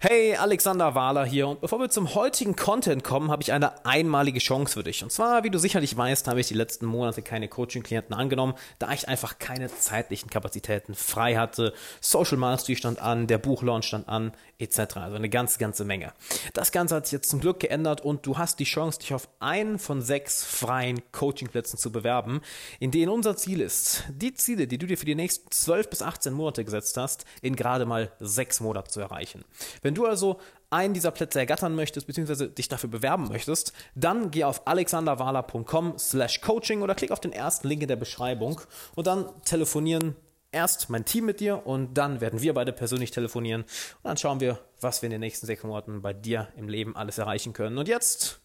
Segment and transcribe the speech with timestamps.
[0.00, 4.38] Hey, Alexander Wahler hier und bevor wir zum heutigen Content kommen, habe ich eine einmalige
[4.38, 5.02] Chance für dich.
[5.02, 8.92] Und zwar, wie du sicherlich weißt, habe ich die letzten Monate keine Coaching-Klienten angenommen, da
[8.92, 11.74] ich einfach keine zeitlichen Kapazitäten frei hatte.
[12.00, 14.30] Social Mastery stand an, der Buchlaunch stand an,
[14.60, 14.98] etc.
[14.98, 16.12] Also eine ganze, ganze Menge.
[16.52, 19.28] Das Ganze hat sich jetzt zum Glück geändert und du hast die Chance, dich auf
[19.40, 22.40] einen von sechs freien Coaching-Plätzen zu bewerben,
[22.78, 26.02] in denen unser Ziel ist, die Ziele, die du dir für die nächsten 12 bis
[26.02, 29.44] 18 Monate gesetzt hast, in gerade mal sechs Monaten zu erreichen.
[29.87, 30.38] Wenn du also
[30.70, 36.40] einen dieser Plätze ergattern möchtest, beziehungsweise dich dafür bewerben möchtest, dann geh auf alexanderwala.com slash
[36.40, 38.60] coaching oder klick auf den ersten Link in der Beschreibung
[38.94, 40.16] und dann telefonieren
[40.52, 44.40] erst mein Team mit dir und dann werden wir beide persönlich telefonieren und dann schauen
[44.40, 47.78] wir, was wir in den nächsten sechs Monaten bei dir im Leben alles erreichen können.
[47.78, 48.40] Und jetzt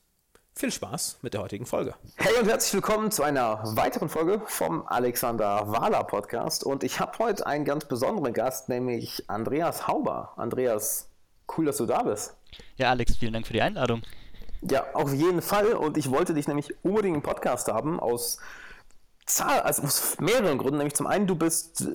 [0.55, 1.95] viel Spaß mit der heutigen Folge.
[2.16, 6.63] Hey und herzlich willkommen zu einer weiteren Folge vom Alexander Wahler Podcast.
[6.63, 10.33] Und ich habe heute einen ganz besonderen Gast, nämlich Andreas Hauber.
[10.35, 11.09] Andreas,
[11.55, 12.35] Cool, dass du da bist.
[12.77, 14.02] Ja, Alex, vielen Dank für die Einladung.
[14.61, 15.73] Ja, auf jeden Fall.
[15.73, 18.39] Und ich wollte dich nämlich unbedingt im Podcast haben, aus
[19.25, 20.77] Zahl, also aus mehreren Gründen.
[20.77, 21.86] Nämlich zum einen, du bist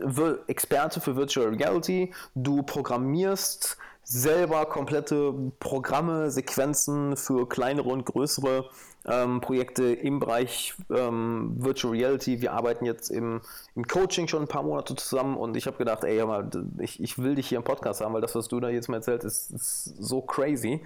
[0.46, 8.70] Experte für Virtual Reality, du programmierst selber komplette Programme, Sequenzen für kleinere und größere
[9.08, 12.40] ähm, Projekte im Bereich ähm, Virtual Reality.
[12.40, 13.40] Wir arbeiten jetzt im,
[13.74, 17.18] im Coaching schon ein paar Monate zusammen und ich habe gedacht, ey, mal, ich, ich
[17.18, 19.50] will dich hier im Podcast haben, weil das, was du da jetzt mal erzählt, ist,
[19.50, 20.84] ist so crazy.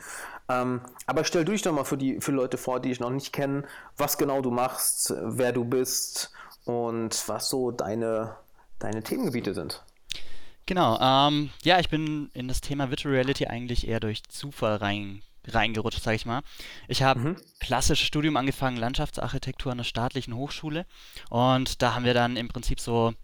[0.49, 3.11] Ähm, aber stell du dich doch mal für die für Leute vor, die ich noch
[3.11, 3.65] nicht kenne,
[3.97, 6.33] was genau du machst, wer du bist
[6.65, 8.37] und was so deine,
[8.79, 9.83] deine Themengebiete sind.
[10.67, 15.23] Genau, ähm, ja, ich bin in das Thema Virtual Reality eigentlich eher durch Zufall rein,
[15.49, 16.43] reingerutscht, sage ich mal.
[16.89, 17.37] Ich habe mhm.
[17.61, 20.87] klassisches Studium angefangen, Landschaftsarchitektur an der staatlichen Hochschule
[21.31, 23.15] und da haben wir dann im Prinzip so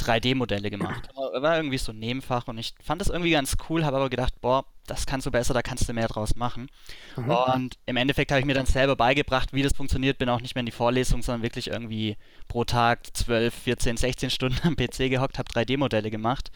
[0.00, 1.08] 3D-Modelle gemacht.
[1.14, 4.40] War irgendwie so ein Nebenfach und ich fand das irgendwie ganz cool, habe aber gedacht,
[4.40, 6.68] boah, das kannst du besser, da kannst du mehr draus machen.
[7.16, 7.30] Mhm.
[7.30, 10.54] Und im Endeffekt habe ich mir dann selber beigebracht, wie das funktioniert, bin auch nicht
[10.54, 15.10] mehr in die Vorlesung, sondern wirklich irgendwie pro Tag 12, 14, 16 Stunden am PC
[15.10, 16.50] gehockt, habe 3D-Modelle gemacht.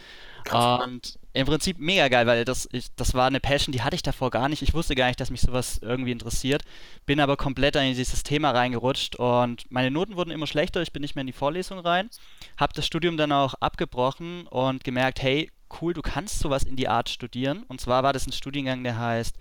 [0.44, 0.84] Krass.
[0.84, 4.02] Und im Prinzip mega geil, weil das, ich, das war eine Passion, die hatte ich
[4.02, 4.62] davor gar nicht.
[4.62, 6.62] Ich wusste gar nicht, dass mich sowas irgendwie interessiert.
[7.06, 10.82] Bin aber komplett in dieses Thema reingerutscht und meine Noten wurden immer schlechter.
[10.82, 12.10] Ich bin nicht mehr in die Vorlesung rein.
[12.56, 16.88] Habe das Studium dann auch abgebrochen und gemerkt, hey, cool, du kannst sowas in die
[16.88, 17.62] Art studieren.
[17.68, 19.36] Und zwar war das ein Studiengang, der heißt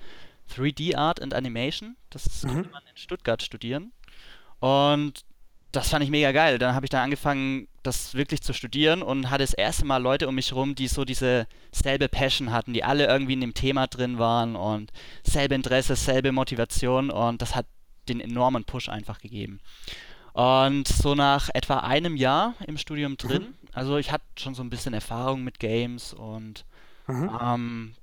[0.56, 1.96] 3D Art and Animation.
[2.12, 2.50] Das mhm.
[2.50, 3.92] kann man in Stuttgart studieren.
[4.60, 5.26] Und
[5.72, 6.60] das fand ich mega geil.
[6.60, 10.28] Dann habe ich da angefangen, das wirklich zu studieren und hatte das erste Mal Leute
[10.28, 13.88] um mich herum, die so diese selbe Passion hatten, die alle irgendwie in dem Thema
[13.88, 14.92] drin waren und
[15.24, 17.66] selbe Interesse, selbe Motivation und das hat
[18.08, 19.60] den enormen Push einfach gegeben.
[20.34, 23.68] Und so nach etwa einem Jahr im Studium drin, mhm.
[23.74, 26.66] also ich hatte schon so ein bisschen Erfahrung mit Games und
[27.08, 27.30] mhm.
[27.42, 27.94] ähm,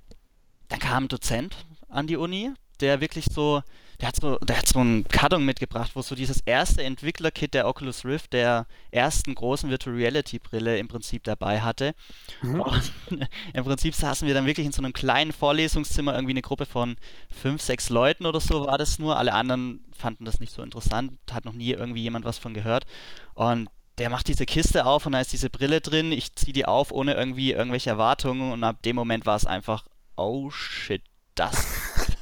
[0.69, 1.55] dann kam ein Dozent
[1.89, 3.63] an die Uni, der wirklich so
[3.99, 7.67] der hat so, der hat so ein Karton mitgebracht, wo so dieses erste Entwickler-Kit der
[7.67, 11.95] Oculus Rift, der ersten großen Virtual Reality Brille im Prinzip dabei hatte.
[12.43, 12.61] Mhm.
[12.61, 12.91] Und
[13.53, 16.95] im Prinzip saßen wir dann wirklich in so einem kleinen Vorlesungszimmer, irgendwie eine Gruppe von
[17.29, 19.17] fünf, sechs Leuten oder so war das nur.
[19.17, 22.85] Alle anderen fanden das nicht so interessant, hat noch nie irgendwie jemand was von gehört.
[23.33, 26.11] Und der macht diese Kiste auf und da ist diese Brille drin.
[26.11, 29.85] Ich ziehe die auf ohne irgendwie irgendwelche Erwartungen und ab dem Moment war es einfach,
[30.15, 31.01] oh shit,
[31.33, 31.65] das.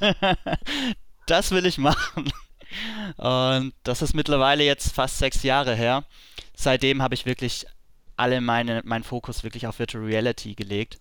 [1.26, 2.32] das will ich machen.
[3.16, 6.04] Und das ist mittlerweile jetzt fast sechs Jahre her.
[6.54, 7.66] Seitdem habe ich wirklich
[8.16, 10.98] alle meine, meinen Fokus wirklich auf Virtual Reality gelegt.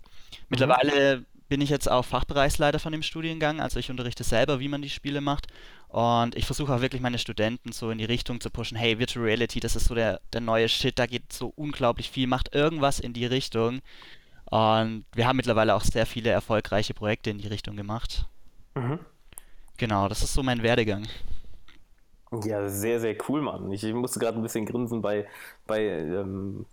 [0.50, 1.26] Mittlerweile mhm.
[1.48, 4.90] bin ich jetzt auch Fachbereichsleiter von dem Studiengang, also ich unterrichte selber, wie man die
[4.90, 5.48] Spiele macht.
[5.88, 9.26] Und ich versuche auch wirklich meine Studenten so in die Richtung zu pushen, hey, Virtual
[9.26, 13.00] Reality, das ist so der, der neue Shit, da geht so unglaublich viel, macht irgendwas
[13.00, 13.80] in die Richtung.
[14.46, 18.26] Und wir haben mittlerweile auch sehr viele erfolgreiche Projekte in die Richtung gemacht.
[18.76, 19.00] Mhm.
[19.78, 21.06] Genau, das ist so mein Werdegang.
[22.44, 23.72] Ja, sehr, sehr cool, Mann.
[23.72, 25.28] Ich, musste gerade ein bisschen grinsen bei,
[25.68, 26.66] bei ähm,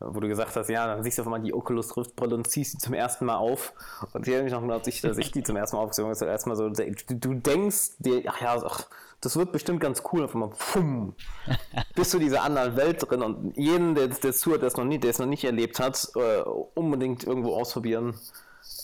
[0.00, 2.48] wo du gesagt hast, ja, dann siehst du einfach mal die Oculus Rift Brille und
[2.48, 3.72] ziehst sie zum ersten Mal auf.
[4.12, 6.14] Und ich habe mich noch gedacht, dass ich, dass ich die zum ersten Mal aufgezogen
[6.14, 6.24] habe.
[6.26, 8.86] Erstmal so, du, du denkst dir, ach ja, ach,
[9.20, 10.24] das wird bestimmt ganz cool.
[10.24, 11.14] Auf einmal, pfumm,
[11.96, 14.98] bist du dieser anderen Welt drin und jeden, der, der zuhört, der es noch nie,
[14.98, 16.42] der es noch nicht erlebt hat, äh,
[16.74, 18.14] unbedingt irgendwo ausprobieren.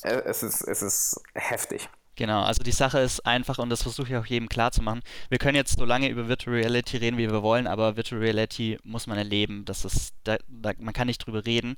[0.02, 1.88] Äh, es ist, es ist heftig.
[2.16, 5.02] Genau, also die Sache ist einfach, und das versuche ich auch jedem klar zu machen,
[5.28, 8.78] wir können jetzt so lange über Virtual Reality reden, wie wir wollen, aber Virtual Reality
[8.84, 9.64] muss man erleben.
[9.64, 11.76] Das ist, da, da, man kann nicht drüber reden.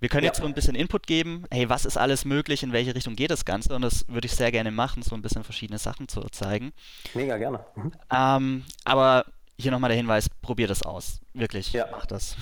[0.00, 0.28] Wir können ja.
[0.28, 3.30] jetzt so ein bisschen Input geben, hey, was ist alles möglich, in welche Richtung geht
[3.30, 3.74] das Ganze?
[3.74, 6.72] Und das würde ich sehr gerne machen, so ein bisschen verschiedene Sachen zu zeigen.
[7.14, 7.64] Mega gerne.
[7.74, 7.92] Mhm.
[8.12, 9.24] Ähm, aber
[9.58, 11.20] hier nochmal der Hinweis, probier das aus.
[11.32, 11.88] Wirklich, ja.
[11.90, 12.36] mach das.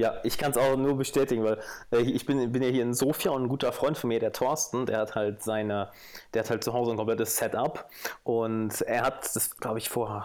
[0.00, 1.60] Ja, ich kann es auch nur bestätigen, weil
[1.92, 4.32] äh, ich bin, bin ja hier in Sofia und ein guter Freund von mir, der
[4.32, 5.90] Thorsten, der hat halt seine,
[6.32, 7.84] der hat halt zu Hause ein komplettes Setup
[8.24, 10.24] und er hat das, glaube ich, vor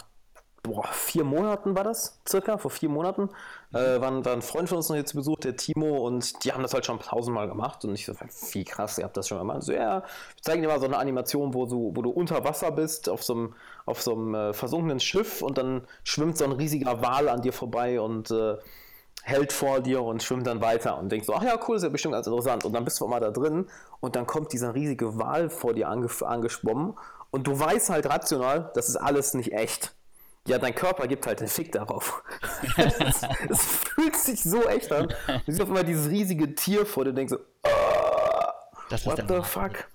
[0.64, 3.30] boah, vier Monaten war das, circa, vor vier Monaten,
[3.74, 6.54] äh, war, war, ein Freund von uns noch hier zu Besuch, der Timo, und die
[6.54, 7.84] haben das halt schon tausendmal gemacht.
[7.86, 8.14] Und ich so,
[8.54, 9.64] wie krass, ihr habt das schon gemacht.
[9.64, 10.04] So, ja,
[10.36, 13.24] ich zeige dir mal so eine Animation, wo du, wo du unter Wasser bist, auf
[13.24, 13.56] so einem,
[13.86, 17.54] auf so einem äh, versunkenen Schiff, und dann schwimmt so ein riesiger Wal an dir
[17.54, 18.56] vorbei und äh,
[19.26, 21.90] hält vor dir und schwimmt dann weiter und denkst so, ach ja, cool, ist ja
[21.90, 22.64] bestimmt ganz interessant.
[22.64, 23.66] Und dann bist du mal da drin
[24.00, 26.94] und dann kommt dieser riesige Wal vor dir ange angeschwommen
[27.32, 29.96] und du weißt halt rational, das ist alles nicht echt.
[30.48, 32.24] Ja, dein Körper gibt halt den Fick darauf.
[32.78, 35.08] Es fühlt sich so echt an.
[35.08, 39.42] Du siehst auf einmal dieses riesige Tier vor dir und denkst so, oh, what the
[39.42, 39.88] fuck?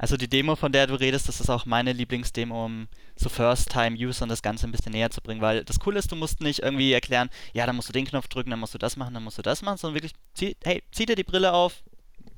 [0.00, 4.30] Also die Demo, von der du redest, das ist auch meine Lieblingsdemo, um so First-Time-Usern
[4.30, 6.92] das Ganze ein bisschen näher zu bringen, weil das Coole ist, du musst nicht irgendwie
[6.92, 9.36] erklären, ja, dann musst du den Knopf drücken, dann musst du das machen, dann musst
[9.36, 11.82] du das machen, sondern wirklich, zieh, hey, zieh dir die Brille auf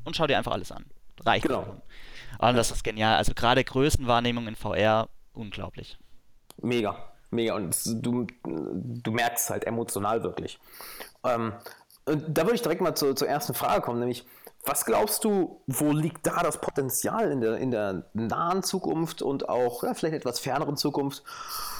[0.04, 0.86] und schau dir einfach alles an.
[1.24, 1.46] Reicht.
[1.46, 1.80] Genau.
[2.38, 3.16] Und das ist genial.
[3.16, 5.98] Also gerade Größenwahrnehmung in VR, unglaublich.
[6.60, 7.74] Mega mega und
[8.04, 10.58] du, du merkst halt emotional wirklich.
[11.24, 11.54] Ähm,
[12.04, 14.24] da würde ich direkt mal zu, zur ersten Frage kommen, nämlich,
[14.64, 19.48] was glaubst du, wo liegt da das Potenzial in der, in der nahen Zukunft und
[19.48, 21.24] auch ja, vielleicht etwas ferneren Zukunft?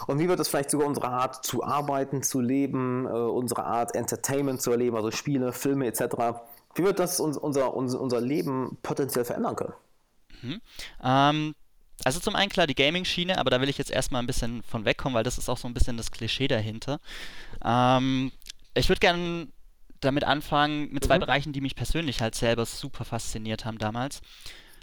[0.09, 3.95] Und wie wird das vielleicht sogar unsere Art zu arbeiten, zu leben, äh, unsere Art
[3.95, 6.41] Entertainment zu erleben, also Spiele, Filme etc.,
[6.75, 9.75] wie wird das uns, unser, unser, unser Leben potenziell verändern können?
[10.41, 10.61] Mhm.
[11.05, 11.55] Ähm,
[12.03, 14.85] also zum einen klar die Gaming-Schiene, aber da will ich jetzt erstmal ein bisschen von
[14.85, 16.99] wegkommen, weil das ist auch so ein bisschen das Klischee dahinter.
[17.65, 18.33] Ähm,
[18.75, 19.49] ich würde gerne
[20.05, 21.23] damit anfangen mit zwei mhm.
[21.23, 24.21] Bereichen, die mich persönlich halt selber super fasziniert haben damals.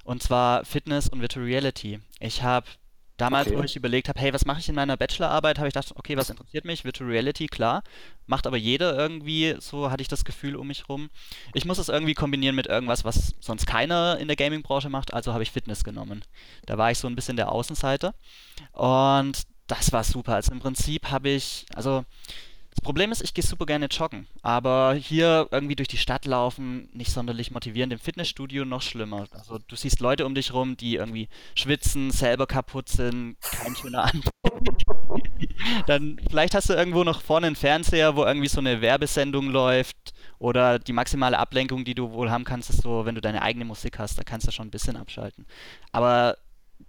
[0.04, 2.00] Und zwar Fitness und Virtual Reality.
[2.20, 2.66] Ich habe
[3.20, 3.58] Damals, okay.
[3.58, 6.16] wo ich überlegt habe, hey, was mache ich in meiner Bachelorarbeit, habe ich gedacht, okay,
[6.16, 6.86] was interessiert mich?
[6.86, 7.84] Virtual Reality, klar.
[8.28, 11.10] Macht aber jeder irgendwie, so hatte ich das Gefühl um mich rum.
[11.54, 15.34] Ich muss es irgendwie kombinieren mit irgendwas, was sonst keiner in der Gaming-Branche macht, also
[15.34, 16.24] habe ich Fitness genommen.
[16.66, 18.16] Da war ich so ein bisschen der Außenseiter.
[18.72, 20.36] Und das war super.
[20.36, 22.06] Also im Prinzip habe ich, also
[22.80, 26.88] das Problem ist, ich gehe super gerne joggen, aber hier irgendwie durch die Stadt laufen,
[26.94, 27.92] nicht sonderlich motivierend.
[27.92, 29.26] Im Fitnessstudio noch schlimmer.
[29.34, 34.06] Also du siehst Leute um dich rum, die irgendwie schwitzen, selber kaputt sind, kein schöner
[34.06, 34.32] Anblick.
[35.88, 40.14] Dann vielleicht hast du irgendwo noch vorne einen Fernseher, wo irgendwie so eine Werbesendung läuft
[40.38, 43.66] oder die maximale Ablenkung, die du wohl haben kannst, ist so, wenn du deine eigene
[43.66, 45.46] Musik hast, da kannst du schon ein bisschen abschalten.
[45.92, 46.38] Aber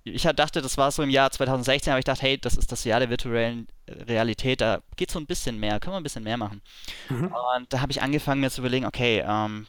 [0.04, 2.84] ich dachte, das war so im Jahr 2016, aber ich dachte, hey, das ist das
[2.84, 6.36] Jahr der virtuellen Realität, da geht so ein bisschen mehr, können wir ein bisschen mehr
[6.36, 6.62] machen.
[7.08, 7.34] Mhm.
[7.56, 9.66] Und da habe ich angefangen mir zu überlegen, okay, ähm,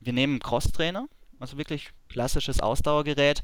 [0.00, 1.06] wir nehmen einen Cross-Trainer,
[1.40, 3.42] also wirklich klassisches Ausdauergerät.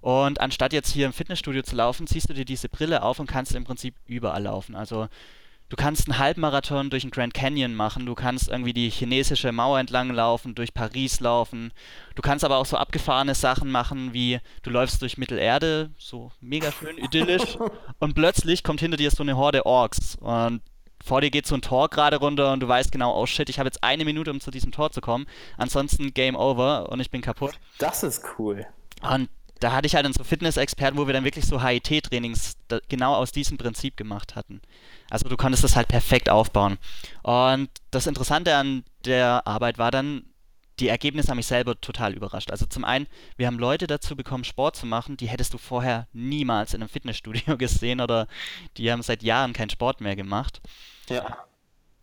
[0.00, 3.26] Und anstatt jetzt hier im Fitnessstudio zu laufen, ziehst du dir diese Brille auf und
[3.26, 4.74] kannst im Prinzip überall laufen.
[4.74, 5.08] Also
[5.68, 9.80] Du kannst einen Halbmarathon durch den Grand Canyon machen, du kannst irgendwie die chinesische Mauer
[9.80, 11.72] entlang laufen, durch Paris laufen.
[12.14, 16.70] Du kannst aber auch so abgefahrene Sachen machen, wie du läufst durch Mittelerde, so mega
[16.70, 17.58] schön idyllisch,
[17.98, 20.62] und plötzlich kommt hinter dir so eine Horde Orks und
[21.04, 23.58] vor dir geht so ein Tor gerade runter und du weißt genau, oh shit, ich
[23.58, 25.26] habe jetzt eine Minute, um zu diesem Tor zu kommen.
[25.56, 27.52] Ansonsten Game Over und ich bin kaputt.
[27.78, 28.66] Das ist cool.
[29.02, 29.28] Und
[29.60, 32.56] da hatte ich halt unsere Fitness-Experten, wo wir dann wirklich so HIT-Trainings
[32.88, 34.60] genau aus diesem Prinzip gemacht hatten.
[35.08, 36.78] Also du konntest das halt perfekt aufbauen.
[37.22, 40.24] Und das Interessante an der Arbeit war dann,
[40.78, 42.50] die Ergebnisse haben mich selber total überrascht.
[42.50, 43.06] Also zum einen,
[43.36, 46.90] wir haben Leute dazu bekommen, Sport zu machen, die hättest du vorher niemals in einem
[46.90, 48.26] Fitnessstudio gesehen oder
[48.76, 50.60] die haben seit Jahren keinen Sport mehr gemacht.
[51.08, 51.38] Ja.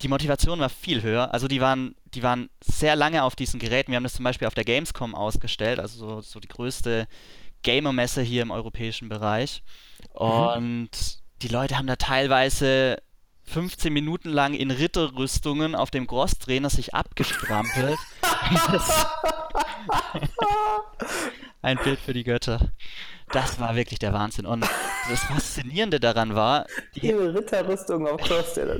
[0.02, 1.32] Die Motivation war viel höher.
[1.32, 3.92] Also die waren, die waren sehr lange auf diesen Geräten.
[3.92, 7.06] Wir haben das zum Beispiel auf der Gamescom ausgestellt, also so, so die größte
[7.64, 9.64] Gamer-Messe hier im europäischen Bereich.
[10.14, 10.20] Mhm.
[10.20, 10.88] Und mhm.
[11.42, 12.98] die Leute haben da teilweise
[13.46, 17.98] 15 Minuten lang in Ritterrüstungen auf dem Crosstrainer sich abgestrampelt.
[21.62, 22.70] Ein Bild für die Götter.
[23.32, 24.46] Das war wirklich der Wahnsinn.
[24.46, 24.66] Und
[25.08, 26.66] das Faszinierende daran war.
[26.94, 28.78] Die Ritterrüstung auf Crosstrainer.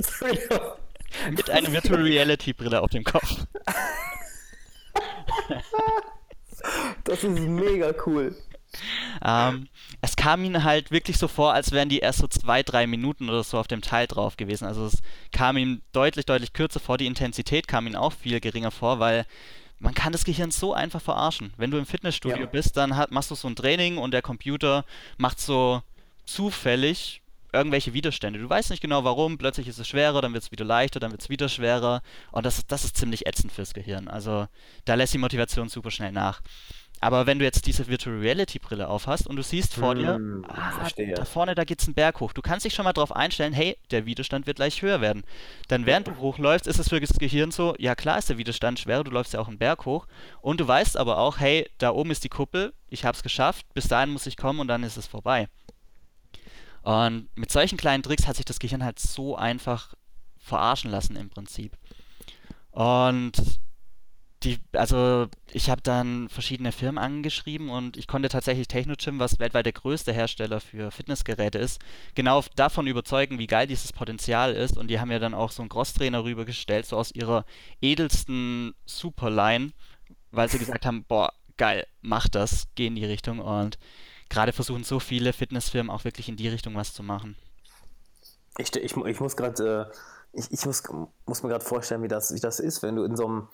[1.31, 3.47] mit einer Virtual Reality Brille auf dem Kopf.
[7.05, 8.35] Das ist mega cool.
[9.25, 9.69] Ähm,
[10.01, 13.29] es kam ihnen halt wirklich so vor, als wären die erst so zwei, drei Minuten
[13.29, 14.67] oder so auf dem Teil drauf gewesen.
[14.67, 15.03] Also es
[15.33, 16.99] kam ihm deutlich, deutlich kürzer vor.
[16.99, 19.27] Die Intensität kam ihnen auch viel geringer vor, weil
[19.79, 21.53] man kann das Gehirn so einfach verarschen.
[21.57, 22.47] Wenn du im Fitnessstudio ja.
[22.47, 24.85] bist, dann hat, machst du so ein Training und der Computer
[25.19, 25.83] macht so
[26.25, 27.21] zufällig
[27.55, 28.39] irgendwelche Widerstände.
[28.39, 31.13] Du weißt nicht genau warum, plötzlich ist es schwerer, dann wird es wieder leichter, dann
[31.13, 32.03] wird es wieder schwerer.
[32.33, 34.09] Und das, das ist ziemlich ätzend fürs Gehirn.
[34.09, 34.49] Also
[34.85, 36.43] da lässt die Motivation super schnell nach.
[37.05, 40.45] Aber wenn du jetzt diese Virtual Reality Brille aufhast und du siehst vor dir, Hm,
[40.49, 41.15] ah, verstehe.
[41.15, 42.33] da vorne, da geht's einen Berg hoch.
[42.33, 45.23] Du kannst dich schon mal drauf einstellen, hey, der Widerstand wird gleich höher werden.
[45.69, 48.79] Dann während du hochläufst, ist es für das Gehirn so, ja klar ist der Widerstand
[48.81, 50.07] schwerer, du läufst ja auch einen Berg hoch.
[50.41, 53.87] Und du weißt aber auch, hey, da oben ist die Kuppel, ich hab's geschafft, bis
[53.89, 55.49] dahin muss ich kommen und dann ist es vorbei.
[56.83, 59.95] Und mit solchen kleinen Tricks hat sich das Gehirn halt so einfach
[60.39, 61.77] verarschen lassen im Prinzip.
[62.71, 63.33] Und
[64.45, 69.67] die, also ich habe dann verschiedene Firmen angeschrieben und ich konnte tatsächlich Technogym, was weltweit
[69.67, 71.81] der größte Hersteller für Fitnessgeräte ist,
[72.15, 74.77] genau davon überzeugen, wie geil dieses Potenzial ist.
[74.77, 77.45] Und die haben ja dann auch so einen Crosstrainer rübergestellt, so aus ihrer
[77.81, 79.73] edelsten Superline,
[80.31, 83.39] weil sie gesagt haben, boah, geil, mach das, geh in die Richtung.
[83.39, 83.79] Und
[84.29, 87.37] gerade versuchen so viele Fitnessfirmen auch wirklich in die Richtung was zu machen.
[88.59, 90.83] Ich, ich, ich muss gerade, äh, ich, ich muss,
[91.27, 93.49] muss mir gerade vorstellen, wie das, wie das ist, wenn du in so einem,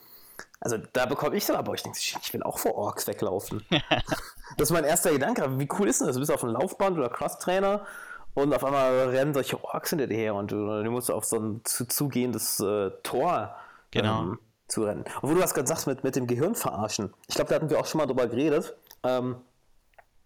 [0.61, 3.65] also da bekomme ich so, aber ich denke, ich will auch vor Orks weglaufen.
[4.57, 6.17] das ist mein erster Gedanke, wie cool ist denn das?
[6.17, 7.87] Du bist auf einem Laufband oder Crosstrainer
[8.35, 11.39] und auf einmal rennen solche Orks hinter dir her und du, du musst auf so
[11.39, 13.57] ein zu, zugehendes äh, Tor
[13.91, 14.23] Genau.
[14.23, 15.05] ähm, zu rennen.
[15.21, 17.71] Und wo du was gerade sagst mit, mit dem Gehirn verarschen, ich glaube, da hatten
[17.71, 18.77] wir auch schon mal drüber geredet.
[19.03, 19.37] Ähm,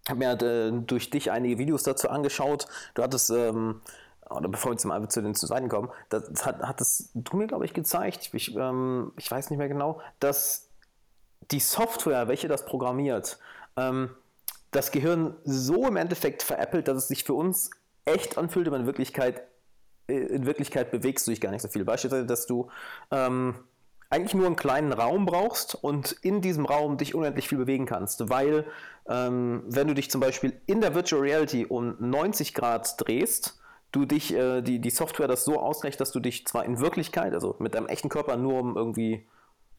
[0.07, 2.67] habe mir äh, durch dich einige Videos dazu angeschaut.
[2.93, 3.81] Du hattest, ähm,
[4.29, 7.65] oder bevor wir zum, zu den zu Seiten kommen, das hat, hattest du mir, glaube
[7.65, 10.69] ich, gezeigt, ich, ähm, ich weiß nicht mehr genau, dass
[11.51, 13.37] die Software, welche das programmiert,
[13.77, 14.09] ähm,
[14.71, 17.69] das Gehirn so im Endeffekt veräppelt, dass es sich für uns
[18.03, 19.41] echt anfühlt, aber in Wirklichkeit,
[20.07, 21.85] äh, in Wirklichkeit bewegst du dich gar nicht so viel.
[21.85, 22.69] Beispielsweise, dass du
[23.11, 23.55] ähm,
[24.09, 28.29] eigentlich nur einen kleinen Raum brauchst und in diesem Raum dich unendlich viel bewegen kannst,
[28.29, 28.65] weil
[29.07, 33.59] ähm, wenn du dich zum Beispiel in der Virtual Reality um 90 Grad drehst,
[33.91, 37.33] du dich, äh, die, die Software das so ausrechnet, dass du dich zwar in Wirklichkeit,
[37.33, 39.25] also mit deinem echten Körper nur um irgendwie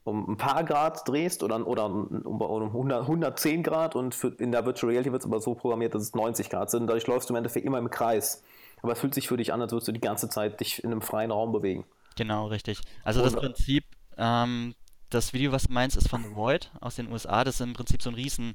[0.05, 4.53] um ein paar Grad drehst oder, oder um, um 100, 110 Grad und für, in
[4.53, 6.87] der Virtual Reality wird es aber so programmiert, dass es 90 Grad sind.
[6.87, 8.45] Dadurch läufst du im Endeffekt immer im Kreis.
[8.83, 10.93] Aber es fühlt sich für dich an, als würdest du die ganze Zeit dich in
[10.93, 11.85] einem freien Raum bewegen.
[12.17, 12.81] Genau, richtig.
[13.03, 13.85] Also das Und- Prinzip,
[14.17, 14.77] ähm,
[15.11, 17.43] das Video, was du meinst, ist von The Void aus den USA.
[17.43, 18.55] Das ist im Prinzip so ein riesen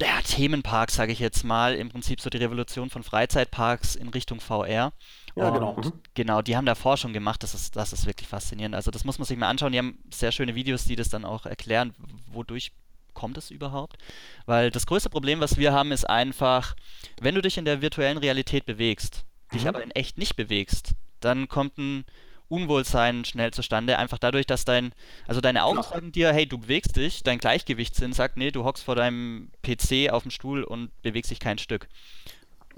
[0.00, 1.74] ja, Themenpark, sage ich jetzt mal.
[1.74, 4.92] Im Prinzip so die Revolution von Freizeitparks in Richtung VR.
[5.36, 5.72] Ja, Und genau.
[5.76, 5.92] Mhm.
[6.14, 7.42] Genau, die haben da Forschung gemacht.
[7.42, 8.74] Das ist, das ist wirklich faszinierend.
[8.74, 9.72] Also das muss man sich mal anschauen.
[9.72, 11.94] Die haben sehr schöne Videos, die das dann auch erklären,
[12.32, 12.72] wodurch
[13.14, 13.98] kommt es überhaupt?
[14.46, 16.74] Weil das größte Problem, was wir haben, ist einfach,
[17.20, 19.68] wenn du dich in der virtuellen Realität bewegst, dich Mhm.
[19.68, 22.04] aber in echt nicht bewegst, dann kommt ein
[22.50, 24.92] Unwohlsein schnell zustande, einfach dadurch, dass dein,
[25.26, 28.84] also deine Augen sagen dir, hey, du bewegst dich, dein Gleichgewichtssinn sagt, nee, du hockst
[28.84, 31.88] vor deinem PC auf dem Stuhl und bewegst dich kein Stück.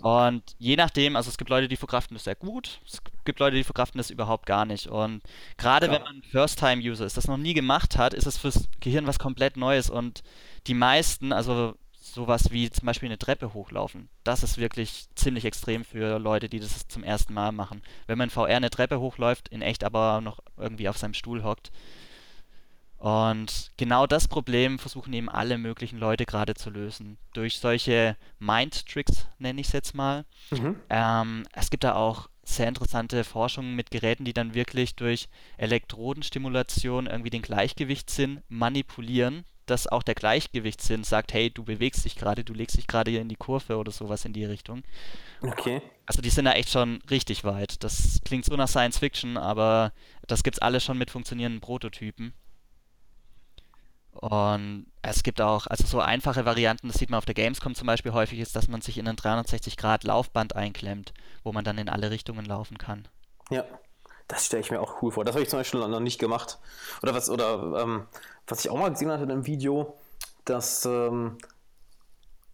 [0.02, 3.56] Und je nachdem, also es gibt Leute, die verkraften das sehr gut, es gibt Leute,
[3.56, 4.88] die verkraften das überhaupt gar nicht.
[4.88, 5.22] Und
[5.56, 9.20] gerade wenn man First-Time-User ist, das noch nie gemacht hat, ist es fürs Gehirn was
[9.20, 9.90] komplett Neues.
[9.90, 10.22] Und
[10.66, 11.76] die meisten, also
[12.12, 16.60] sowas wie zum Beispiel eine Treppe hochlaufen, das ist wirklich ziemlich extrem für Leute, die
[16.60, 17.82] das zum ersten Mal machen.
[18.06, 21.42] Wenn man in VR eine Treppe hochläuft, in echt aber noch irgendwie auf seinem Stuhl
[21.42, 21.72] hockt.
[22.98, 27.18] Und genau das Problem versuchen eben alle möglichen Leute gerade zu lösen.
[27.32, 30.24] Durch solche Mind-Tricks, nenne ich es jetzt mal.
[30.52, 30.76] Mhm.
[30.88, 37.06] Ähm, es gibt da auch sehr interessante Forschungen mit Geräten, die dann wirklich durch Elektrodenstimulation
[37.06, 42.52] irgendwie den Gleichgewichtssinn manipulieren, dass auch der Gleichgewichtssinn sagt, hey, du bewegst dich gerade, du
[42.52, 44.82] legst dich gerade hier in die Kurve oder sowas in die Richtung.
[45.42, 45.82] Okay.
[46.06, 47.82] Also die sind da echt schon richtig weit.
[47.84, 49.92] Das klingt so nach Science Fiction, aber
[50.26, 52.32] das gibt's alles schon mit funktionierenden Prototypen.
[54.12, 57.86] Und es gibt auch, also so einfache Varianten, das sieht man auf der Gamescom zum
[57.86, 62.10] Beispiel häufig, ist, dass man sich in ein 360-Grad-Laufband einklemmt, wo man dann in alle
[62.10, 63.08] Richtungen laufen kann.
[63.50, 63.64] Ja.
[64.28, 65.24] Das stelle ich mir auch cool vor.
[65.24, 66.58] Das habe ich zum Beispiel noch nicht gemacht.
[67.02, 68.06] Oder was, oder ähm,
[68.46, 69.96] was ich auch mal gesehen hatte in einem Video,
[70.44, 71.38] dass ähm,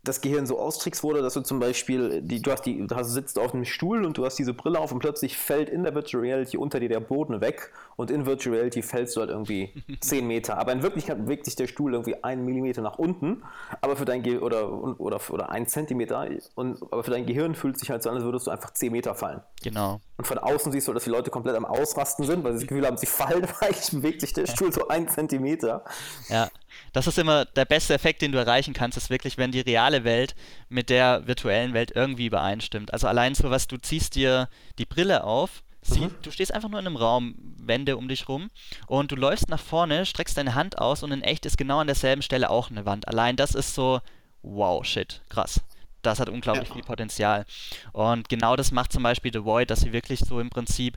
[0.09, 3.13] das Gehirn so austrickst wurde, dass du zum Beispiel, die, du hast die, du hast,
[3.13, 5.95] sitzt auf einem Stuhl und du hast diese Brille auf und plötzlich fällt in der
[5.95, 9.73] Virtual Reality unter dir der Boden weg und in Virtual Reality fällst du halt irgendwie
[10.01, 10.59] 10 Meter.
[10.59, 13.43] Aber in Wirklichkeit bewegt sich der Stuhl irgendwie einen Millimeter nach unten,
[13.81, 17.75] aber für dein Ge oder, oder, oder einen Zentimeter, und, aber für dein Gehirn fühlt
[17.75, 19.41] es sich halt so an, als würdest du einfach 10 Meter fallen.
[19.63, 20.01] Genau.
[20.17, 22.69] Und von außen siehst du, dass die Leute komplett am Ausrasten sind, weil sie das
[22.69, 25.85] Gefühl haben, sie fallen, weil bewegt sich der Stuhl so einen Zentimeter.
[26.29, 26.49] Ja,
[26.93, 30.05] das ist immer der beste Effekt, den du erreichen kannst, ist wirklich, wenn die reale
[30.05, 30.35] Welt
[30.69, 32.93] mit der virtuellen Welt irgendwie übereinstimmt.
[32.93, 36.11] Also allein so was, du ziehst dir die Brille auf, sie, Mhm.
[36.23, 38.51] du stehst einfach nur in einem Raum, Wände um dich rum
[38.87, 41.87] und du läufst nach vorne, streckst deine Hand aus und in echt ist genau an
[41.87, 43.07] derselben Stelle auch eine Wand.
[43.09, 44.01] Allein das ist so,
[44.43, 45.61] wow, shit, krass.
[46.03, 46.75] Das hat unglaublich Ja.
[46.75, 47.45] viel Potenzial.
[47.93, 50.97] Und genau das macht zum Beispiel The Void, dass sie wirklich so im Prinzip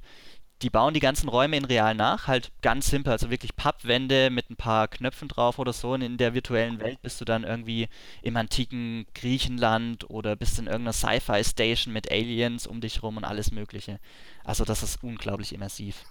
[0.62, 4.50] die bauen die ganzen Räume in real nach, halt ganz simpel, also wirklich Pappwände mit
[4.50, 5.94] ein paar Knöpfen drauf oder so.
[5.94, 7.90] Und in der virtuellen Welt bist du dann irgendwie
[8.22, 13.52] im antiken Griechenland oder bist in irgendeiner Sci-Fi-Station mit Aliens um dich rum und alles
[13.52, 14.00] Mögliche.
[14.44, 16.04] Also das ist unglaublich immersiv.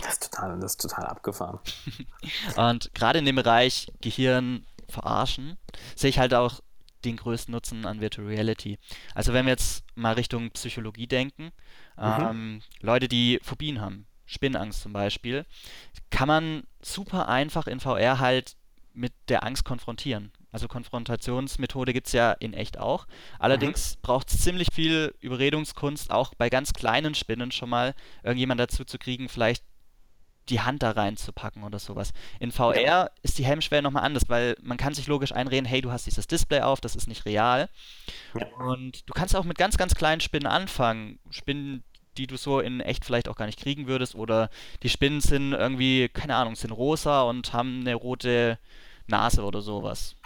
[0.00, 1.58] Das ist total, das ist total abgefahren.
[2.56, 5.56] und gerade in dem Bereich Gehirn verarschen,
[5.96, 6.60] sehe ich halt auch
[7.04, 8.78] den größten Nutzen an Virtual Reality.
[9.14, 11.50] Also wenn wir jetzt mal Richtung Psychologie denken,
[12.00, 12.26] mhm.
[12.30, 15.44] ähm, Leute, die Phobien haben, Spinnangst zum Beispiel,
[16.10, 18.56] kann man super einfach in VR halt
[18.92, 20.32] mit der Angst konfrontieren.
[20.52, 23.06] Also Konfrontationsmethode gibt es ja in echt auch.
[23.38, 24.00] Allerdings mhm.
[24.02, 28.98] braucht es ziemlich viel Überredungskunst, auch bei ganz kleinen Spinnen schon mal irgendjemand dazu zu
[28.98, 29.64] kriegen, vielleicht
[30.48, 32.12] die Hand da reinzupacken oder sowas.
[32.40, 33.10] In VR ja.
[33.22, 36.26] ist die Hemmschwelle nochmal anders, weil man kann sich logisch einreden, hey, du hast dieses
[36.26, 37.68] Display auf, das ist nicht real.
[38.34, 38.46] Ja.
[38.56, 41.20] Und du kannst auch mit ganz, ganz kleinen Spinnen anfangen.
[41.30, 41.84] Spinnen,
[42.16, 44.14] die du so in echt vielleicht auch gar nicht kriegen würdest.
[44.14, 44.50] Oder
[44.82, 48.58] die Spinnen sind irgendwie, keine Ahnung, sind rosa und haben eine rote
[49.10, 50.16] Nase oder sowas.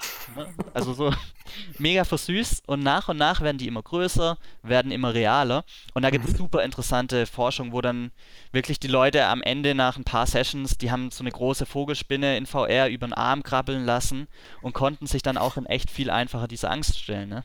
[0.72, 1.12] Also so
[1.78, 5.64] mega versüßt und nach und nach werden die immer größer, werden immer realer
[5.94, 6.38] und da gibt es mhm.
[6.38, 8.12] super interessante Forschung, wo dann
[8.52, 12.36] wirklich die Leute am Ende nach ein paar Sessions, die haben so eine große Vogelspinne
[12.36, 14.28] in VR über den Arm krabbeln lassen
[14.62, 17.44] und konnten sich dann auch in echt viel einfacher diese Angst stellen, ne?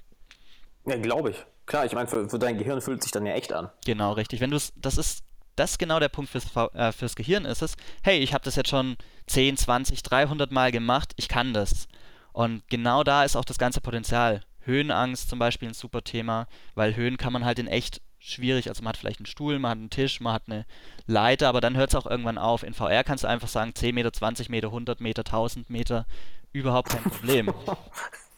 [0.85, 1.37] Ja, glaube ich.
[1.69, 3.69] Klar, ich meine, für, für, dein Gehirn fühlt sich dann ja echt an.
[3.85, 4.41] Genau, richtig.
[4.41, 5.23] Wenn du das ist
[5.55, 8.55] das ist genau der Punkt fürs, äh, fürs Gehirn ist es, hey, ich habe das
[8.55, 8.95] jetzt schon
[9.27, 11.87] 10, 20, 300 Mal gemacht, ich kann das.
[12.31, 14.41] Und genau da ist auch das ganze Potenzial.
[14.61, 18.81] Höhenangst zum Beispiel ein super Thema, weil Höhen kann man halt in echt schwierig, also
[18.81, 20.65] man hat vielleicht einen Stuhl, man hat einen Tisch, man hat eine
[21.05, 22.63] Leiter, aber dann hört es auch irgendwann auf.
[22.63, 26.07] In VR kannst du einfach sagen 10 Meter, 20 Meter, 100 Meter, 1000 Meter,
[26.51, 27.53] überhaupt kein Problem.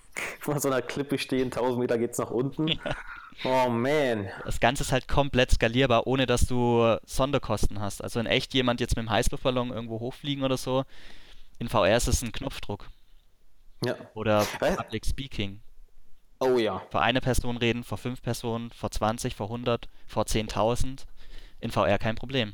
[0.41, 2.67] Vor so einer Klippe stehen, 1000 Meter geht es nach unten.
[2.67, 2.79] Ja.
[3.43, 4.29] Oh man.
[4.45, 8.03] Das Ganze ist halt komplett skalierbar, ohne dass du Sonderkosten hast.
[8.03, 10.83] Also in echt jemand jetzt mit dem Heißluftballon irgendwo hochfliegen oder so,
[11.59, 12.89] in VR ist es ein Knopfdruck.
[13.83, 13.95] Ja.
[14.13, 15.61] Oder Public Speaking.
[16.39, 16.81] Oh ja.
[16.89, 21.05] Vor eine Person reden, vor fünf Personen, vor 20, vor 100, vor 10.000.
[21.59, 22.53] In VR kein Problem.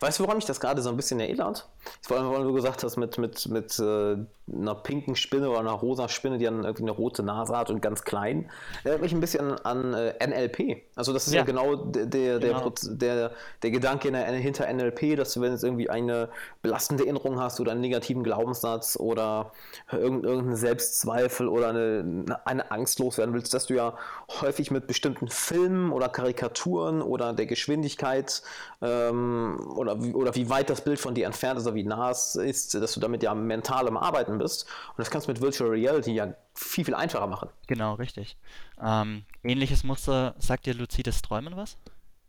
[0.00, 1.68] Weißt du, woran mich das gerade so ein bisschen erinnert?
[2.02, 4.16] Vor allem, weil du gesagt hast, mit, mit, mit äh,
[4.52, 7.80] einer pinken Spinne oder einer rosa Spinne, die dann irgendwie eine rote Nase hat und
[7.80, 8.50] ganz klein.
[8.84, 10.82] Erinnert mich ein bisschen an äh, NLP.
[10.94, 12.72] Also, das ist ja, ja genau, der, der, genau.
[12.82, 16.28] Der, der, Gedanke hinter NLP, dass du, wenn du irgendwie eine
[16.62, 19.52] belastende Erinnerung hast oder einen negativen Glaubenssatz oder
[19.90, 23.96] irgendeinen Selbstzweifel oder eine, eine Angst loswerden willst, dass du ja
[24.40, 28.42] häufig mit bestimmten Filmen oder Karikaturen oder der Geschwindigkeit
[28.82, 32.36] ähm, oder, oder wie weit das Bild von dir entfernt ist oder wie nah es
[32.36, 34.64] ist, dass du damit ja mental am Arbeiten bist.
[34.90, 37.48] Und das kannst du mit Virtual Reality ja viel, viel einfacher machen.
[37.66, 38.36] Genau, richtig.
[38.82, 41.76] Ähm, ähnliches Muster, sagt dir luzides Träumen was?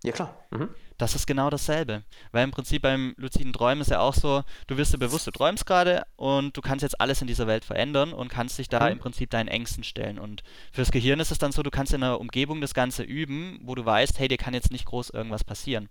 [0.04, 0.36] Ja, klar.
[0.52, 0.70] Mhm.
[0.98, 2.04] Das ist genau dasselbe.
[2.32, 5.32] Weil im Prinzip beim luziden Träumen ist ja auch so, du wirst dir bewusst, du
[5.32, 8.86] träumst gerade und du kannst jetzt alles in dieser Welt verändern und kannst dich da
[8.86, 8.94] mhm.
[8.94, 10.18] im Prinzip deinen Ängsten stellen.
[10.18, 13.60] Und fürs Gehirn ist es dann so, du kannst in einer Umgebung das Ganze üben,
[13.64, 15.90] wo du weißt, hey, dir kann jetzt nicht groß irgendwas passieren.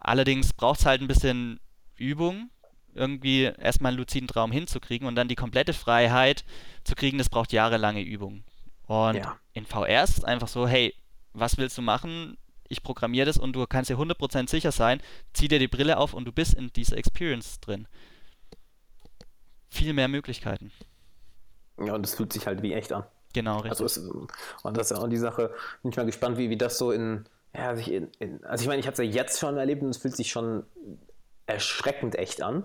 [0.00, 1.60] Allerdings braucht es halt ein bisschen
[1.96, 2.50] Übung,
[2.94, 6.44] irgendwie erstmal einen luziden Traum hinzukriegen und dann die komplette Freiheit
[6.84, 8.42] zu kriegen, das braucht jahrelange Übung.
[8.86, 9.38] Und ja.
[9.52, 10.94] in VR ist es einfach so, hey,
[11.32, 12.36] was willst du machen?
[12.68, 15.00] Ich programmiere das und du kannst dir 100% sicher sein,
[15.32, 17.86] zieh dir die Brille auf und du bist in dieser Experience drin.
[19.68, 20.72] Viel mehr Möglichkeiten.
[21.78, 23.04] Ja, und es fühlt sich halt wie echt an.
[23.32, 23.70] Genau, richtig.
[23.80, 23.98] Also es,
[24.62, 27.26] und das ist auch die Sache, bin ich mal gespannt, wie, wie das so in,
[27.54, 29.90] ja, also ich, in, also ich meine, ich habe es ja jetzt schon erlebt und
[29.90, 30.64] es fühlt sich schon
[31.46, 32.64] erschreckend echt an.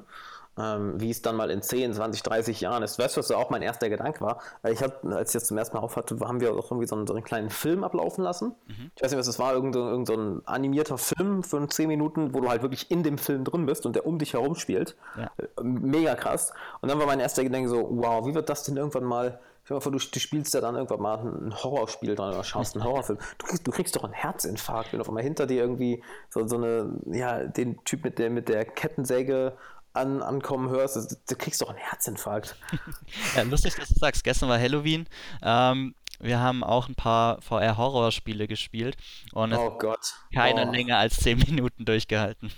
[0.57, 2.97] Ähm, wie es dann mal in 10, 20, 30 Jahren ist.
[2.97, 4.39] Weißt du, was auch mein erster Gedanke war?
[4.63, 6.95] Ich hatte, als ich das zum ersten Mal auf hatte, haben wir auch irgendwie so
[6.95, 8.55] einen, so einen kleinen Film ablaufen lassen.
[8.67, 8.89] Mhm.
[8.95, 12.39] Ich weiß nicht, was das war, irgendein, irgendein so animierter Film für 10 Minuten, wo
[12.39, 14.95] du halt wirklich in dem Film drin bist und der um dich herum spielt.
[15.17, 15.29] Ja.
[15.35, 16.53] Äh, mega krass.
[16.79, 19.73] Und dann war mein erster Gedanke so, wow, wie wird das denn irgendwann mal Stell
[19.73, 22.75] dir mal vor, du, du, spielst ja dann irgendwann mal ein Horrorspiel dran oder schaust
[22.75, 23.17] einen Horrorfilm.
[23.39, 26.57] Du kriegst, du kriegst doch einen Herzinfarkt, wenn auf einmal hinter dir irgendwie so, so
[26.57, 29.57] eine, ja, den Typ mit der, mit der Kettensäge
[29.93, 32.55] an, ankommen hörst, du kriegst doch einen Herzinfarkt.
[33.35, 35.07] ja, lustig, dass du sagst, gestern war Halloween.
[35.41, 38.97] Ähm, wir haben auch ein paar VR-Horrorspiele gespielt
[39.33, 40.13] und oh Gott.
[40.31, 40.71] keine oh.
[40.71, 42.51] länger als 10 Minuten durchgehalten.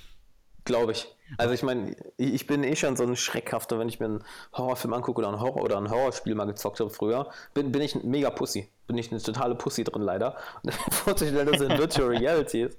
[0.68, 1.08] Glaube ich.
[1.38, 4.94] Also ich meine, ich bin eh schon so ein Schreckhafter, wenn ich mir einen Horrorfilm
[4.94, 8.10] angucke oder ein Horror oder ein Horrorspiel mal gezockt habe früher, bin, bin ich ein
[8.10, 8.70] mega Pussy.
[8.86, 10.36] Bin ich eine totale Pussy drin leider.
[10.64, 12.78] Und vorzustellen, dass es in Virtual Reality ist.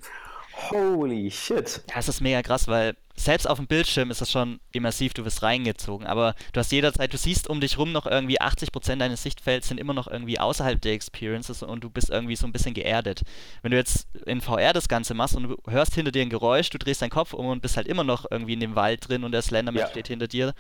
[0.71, 1.83] Holy shit.
[1.89, 5.25] Ja, es ist mega krass, weil selbst auf dem Bildschirm ist das schon immersiv, du
[5.25, 9.23] wirst reingezogen, aber du hast jederzeit, du siehst um dich rum noch irgendwie 80% deines
[9.23, 12.75] Sichtfelds sind immer noch irgendwie außerhalb der Experiences und du bist irgendwie so ein bisschen
[12.75, 13.23] geerdet.
[13.63, 16.71] Wenn du jetzt in VR das Ganze machst und du hörst hinter dir ein Geräusch,
[16.71, 19.25] du drehst deinen Kopf um und bist halt immer noch irgendwie in dem Wald drin
[19.25, 19.89] und der Slenderman Ja.
[19.89, 20.55] steht hinter dir.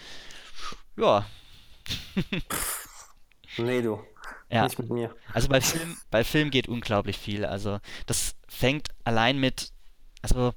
[0.96, 1.26] Ja.
[3.56, 4.00] Nee, du.
[4.50, 4.64] Ja.
[4.64, 5.14] Nicht mit mir.
[5.32, 7.44] Also bei Film, bei Film geht unglaublich viel.
[7.44, 9.72] Also das fängt allein mit,
[10.22, 10.52] also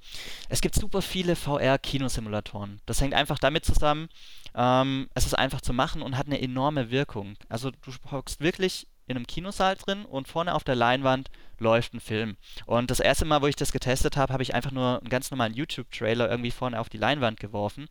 [0.49, 2.81] es gibt super viele VR-Kinosimulatoren.
[2.85, 4.09] Das hängt einfach damit zusammen,
[4.55, 7.35] ähm, es ist einfach zu machen und hat eine enorme Wirkung.
[7.49, 11.99] Also du hockst wirklich in einem Kinosaal drin und vorne auf der Leinwand läuft ein
[11.99, 12.37] Film.
[12.65, 15.29] Und das erste Mal, wo ich das getestet habe, habe ich einfach nur einen ganz
[15.31, 17.87] normalen YouTube-Trailer irgendwie vorne auf die Leinwand geworfen.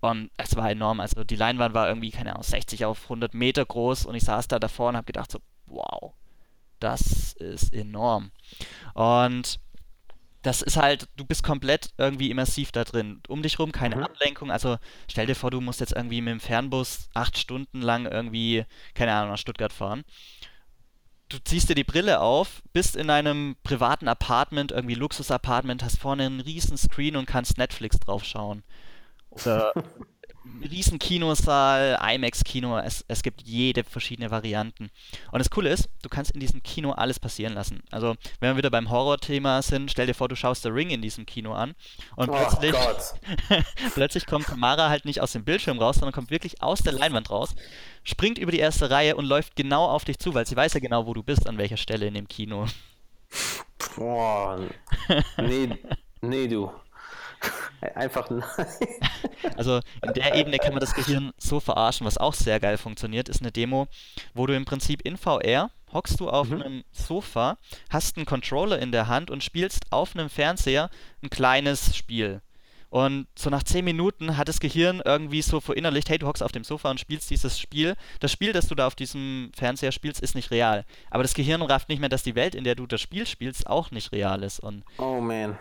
[0.00, 1.00] Und es war enorm.
[1.00, 4.48] Also die Leinwand war irgendwie, keine Ahnung, 60 auf 100 Meter groß und ich saß
[4.48, 6.14] da davor und habe gedacht so, wow,
[6.80, 8.32] das ist enorm.
[8.94, 9.60] Und
[10.42, 13.22] das ist halt, du bist komplett irgendwie immersiv da drin.
[13.28, 14.02] Um dich rum keine Mhm.
[14.02, 14.50] Ablenkung.
[14.50, 14.78] Also
[15.10, 19.12] stell dir vor, du musst jetzt irgendwie mit dem Fernbus acht Stunden lang irgendwie, keine
[19.14, 20.04] Ahnung, nach Stuttgart fahren.
[21.28, 26.26] Du ziehst dir die Brille auf, bist in einem privaten Apartment, irgendwie Luxus-Apartment, hast vorne
[26.26, 28.62] einen riesen Screen und kannst Netflix draufschauen.
[29.30, 29.72] Oder
[30.68, 34.90] riesen Kinosaal, IMAX-Kino, es, es gibt jede verschiedene Varianten.
[35.30, 37.82] Und das Coole ist, du kannst in diesem Kino alles passieren lassen.
[37.90, 41.02] Also, wenn wir wieder beim Horror-Thema sind, stell dir vor, du schaust The Ring in
[41.02, 41.74] diesem Kino an
[42.16, 43.14] und Oh plötzlich, Gott.
[43.94, 47.30] plötzlich kommt Tamara halt nicht aus dem Bildschirm raus, sondern kommt wirklich aus der Leinwand
[47.30, 47.54] raus,
[48.04, 50.80] springt über die erste Reihe und läuft genau auf dich zu, weil sie weiß ja
[50.80, 52.66] genau, wo du bist, an welcher Stelle in dem Kino.
[53.96, 54.60] Boah.
[55.38, 55.78] Nee,
[56.20, 56.70] nee, du.
[57.94, 58.42] Einfach nein.
[59.56, 62.06] Also in der Ebene kann man das Gehirn so verarschen.
[62.06, 63.88] Was auch sehr geil funktioniert, ist eine Demo,
[64.34, 67.58] wo du im Prinzip in VR hockst du auf einem Sofa,
[67.90, 70.90] hast einen Controller in der Hand und spielst auf einem Fernseher
[71.22, 72.40] ein kleines Spiel.
[72.92, 76.52] Und so nach 10 Minuten hat das Gehirn irgendwie so verinnerlicht, hey, du hockst auf
[76.52, 77.96] dem Sofa und spielst dieses Spiel.
[78.20, 80.84] Das Spiel, das du da auf diesem Fernseher spielst, ist nicht real.
[81.10, 83.66] Aber das Gehirn rafft nicht mehr, dass die Welt, in der du das Spiel spielst,
[83.66, 84.60] auch nicht real ist.
[84.60, 85.58] Und Oh man.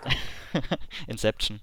[1.07, 1.61] Inception.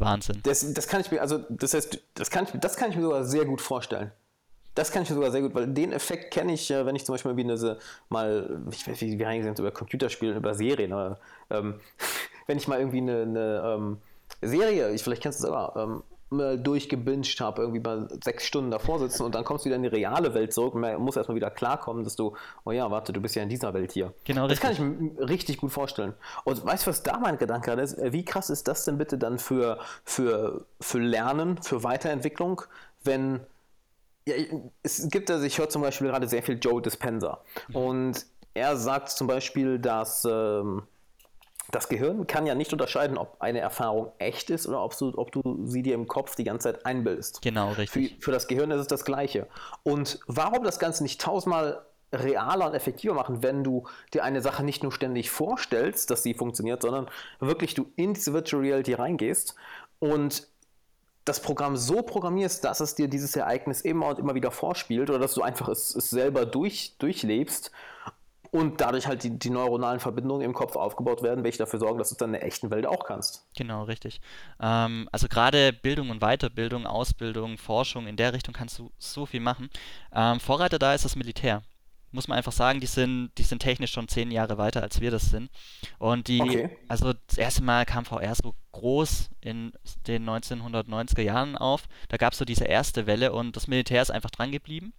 [0.00, 0.40] Wahnsinn.
[0.42, 3.02] Das, das kann ich mir, also das heißt, das kann, ich, das kann ich mir
[3.02, 4.12] sogar sehr gut vorstellen.
[4.74, 7.04] Das kann ich mir sogar sehr gut, weil den Effekt kenne ich, äh, wenn ich
[7.04, 10.92] zum Beispiel wie eine, mal, ich weiß nicht, wie wir sind, über Computerspiele, über Serien,
[10.92, 11.18] aber
[11.50, 11.80] ähm,
[12.46, 13.98] wenn ich mal irgendwie eine, eine ähm,
[14.40, 18.70] Serie, ich, vielleicht kennst du es selber, ähm, mal durchgebinged habe, irgendwie mal sechs Stunden
[18.70, 21.16] davor sitzen und dann kommst du wieder in die reale Welt zurück und man muss
[21.16, 24.12] erstmal wieder klarkommen, dass du, oh ja, warte, du bist ja in dieser Welt hier.
[24.24, 25.18] Genau, das kann ich richtig.
[25.18, 26.14] mir richtig gut vorstellen.
[26.44, 27.96] Und weißt du, was da mein Gedanke ist?
[28.12, 32.62] Wie krass ist das denn bitte dann für, für, für Lernen, für Weiterentwicklung,
[33.04, 33.40] wenn
[34.26, 34.34] ja,
[34.82, 37.40] es gibt also, ich höre zum Beispiel gerade sehr viel Joe Dispenza
[37.72, 40.82] und er sagt zum Beispiel, dass ähm,
[41.70, 45.32] das Gehirn kann ja nicht unterscheiden, ob eine Erfahrung echt ist oder ob du, ob
[45.32, 47.42] du sie dir im Kopf die ganze Zeit einbildest.
[47.42, 48.16] Genau, Für, richtig.
[48.20, 49.46] für das Gehirn ist es das Gleiche.
[49.82, 54.64] Und warum das Ganze nicht tausendmal realer und effektiver machen, wenn du dir eine Sache
[54.64, 59.54] nicht nur ständig vorstellst, dass sie funktioniert, sondern wirklich du in diese Virtual Reality reingehst
[59.98, 60.46] und
[61.26, 65.18] das Programm so programmierst, dass es dir dieses Ereignis immer und immer wieder vorspielt oder
[65.18, 67.70] dass du einfach es, es selber durch, durchlebst
[68.50, 72.08] und dadurch halt die, die neuronalen Verbindungen im Kopf aufgebaut werden, welche dafür sorgen, dass
[72.10, 73.46] du es dann in der echten Welt auch kannst.
[73.56, 74.20] Genau, richtig.
[74.60, 79.40] Ähm, also gerade Bildung und Weiterbildung, Ausbildung, Forschung, in der Richtung kannst du so viel
[79.40, 79.70] machen.
[80.12, 81.62] Ähm, Vorreiter da ist das Militär.
[82.10, 85.10] Muss man einfach sagen, die sind, die sind technisch schon zehn Jahre weiter, als wir
[85.10, 85.50] das sind.
[85.98, 86.70] Und die, Okay.
[86.88, 89.72] also das erste Mal kam VR so groß in
[90.06, 91.86] den 1990er Jahren auf.
[92.08, 94.94] Da gab es so diese erste Welle und das Militär ist einfach dran geblieben.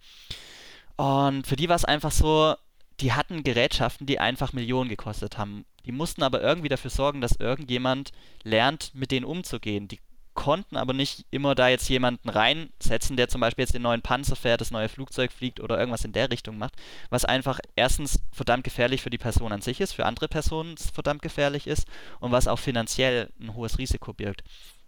[0.96, 2.54] Und für die war es einfach so,
[3.00, 5.64] die hatten Gerätschaften, die einfach Millionen gekostet haben.
[5.86, 9.88] Die mussten aber irgendwie dafür sorgen, dass irgendjemand lernt, mit denen umzugehen.
[9.88, 10.00] Die
[10.34, 14.36] konnten aber nicht immer da jetzt jemanden reinsetzen, der zum Beispiel jetzt den neuen Panzer
[14.36, 16.74] fährt, das neue Flugzeug fliegt oder irgendwas in der Richtung macht,
[17.10, 21.22] was einfach erstens verdammt gefährlich für die Person an sich ist, für andere Personen verdammt
[21.22, 21.86] gefährlich ist
[22.20, 24.42] und was auch finanziell ein hohes Risiko birgt.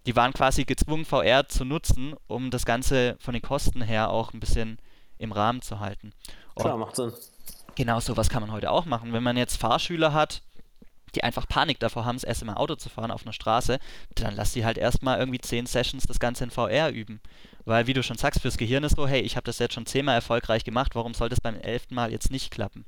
[0.05, 4.33] Die waren quasi gezwungen, VR zu nutzen, um das Ganze von den Kosten her auch
[4.33, 4.79] ein bisschen
[5.17, 6.13] im Rahmen zu halten.
[6.55, 7.13] Und Klar, macht Sinn.
[7.75, 9.13] Genau sowas kann man heute auch machen.
[9.13, 10.41] Wenn man jetzt Fahrschüler hat,
[11.15, 13.79] die einfach Panik davor haben, das erste Mal Auto zu fahren auf einer Straße,
[14.15, 17.21] dann lass die halt erstmal irgendwie 10 Sessions das Ganze in VR üben.
[17.65, 19.85] Weil, wie du schon sagst, fürs Gehirn ist so, hey, ich habe das jetzt schon
[19.85, 22.85] zehnmal erfolgreich gemacht, warum soll das beim elften Mal jetzt nicht klappen?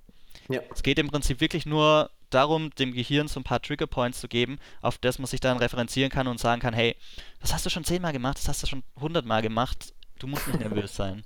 [0.50, 0.62] Ja.
[0.74, 4.28] Es geht im Prinzip wirklich nur darum, dem Gehirn so ein paar Trigger Points zu
[4.28, 6.96] geben, auf das man sich dann referenzieren kann und sagen kann, hey,
[7.40, 10.60] das hast du schon zehnmal gemacht, das hast du schon hundertmal gemacht, du musst nicht
[10.60, 11.24] nervös sein.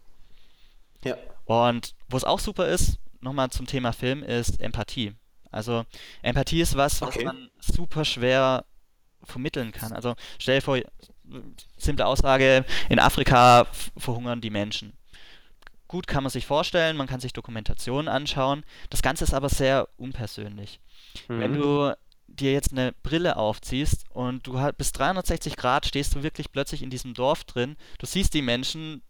[1.03, 1.17] Ja.
[1.45, 5.13] Und wo es auch super ist, nochmal zum Thema Film, ist Empathie.
[5.51, 5.85] Also
[6.21, 7.25] Empathie ist was, was Okay.
[7.25, 8.65] man super schwer
[9.23, 9.91] vermitteln kann.
[9.93, 10.79] Also stell dir vor,
[11.77, 14.93] simple Aussage, in Afrika verhungern die Menschen.
[15.87, 18.63] Gut kann man sich vorstellen, man kann sich Dokumentationen anschauen.
[18.91, 20.79] Das Ganze ist aber sehr unpersönlich.
[21.27, 21.55] Wenn Mhm.
[21.57, 21.93] du
[22.27, 26.83] dir jetzt eine Brille aufziehst und du halt bis 360 Grad stehst du wirklich plötzlich
[26.83, 29.01] in diesem Dorf drin, du siehst die Menschen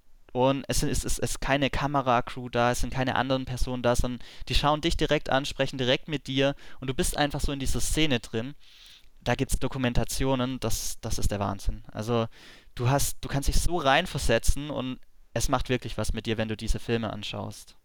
[0.47, 4.25] und es ist, es ist keine Kameracrew da, es sind keine anderen Personen da, sondern
[4.47, 7.59] die schauen dich direkt an, sprechen direkt mit dir und du bist einfach so in
[7.59, 8.55] dieser Szene drin.
[9.21, 11.83] Da gibt es Dokumentationen, das, das ist der Wahnsinn.
[11.91, 12.27] Also
[12.75, 14.99] du hast, du kannst dich so reinversetzen und
[15.33, 17.75] es macht wirklich was mit dir, wenn du diese Filme anschaust.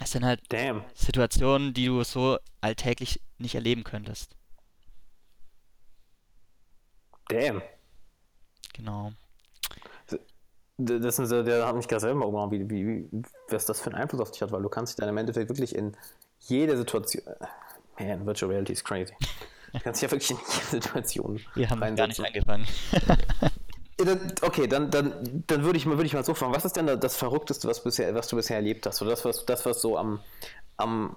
[0.00, 0.84] Es sind halt Damn.
[0.94, 4.34] Situationen, die du so alltäglich nicht erleben könntest.
[7.28, 7.62] Damn.
[8.72, 9.12] Genau.
[10.78, 14.02] Das ist, der hat mich gerade selber umgehauen, wie, wie, wie, was das für einen
[14.02, 15.96] Einfluss auf dich hat, weil du kannst dich dann im Endeffekt wirklich in
[16.40, 17.22] jede Situation.
[17.98, 19.14] Man, Virtual Reality ist crazy.
[19.72, 22.66] Du kannst dich ja wirklich in jede Situation Wir haben gar nicht angefangen.
[24.40, 26.86] Okay, dann, dann, dann würde ich, mal- würde ich mal so fragen, was ist denn
[26.88, 29.00] da das Verrückteste, was, bisher, was du bisher erlebt hast?
[29.00, 30.18] Oder das, was, das, was so am,
[30.76, 31.16] am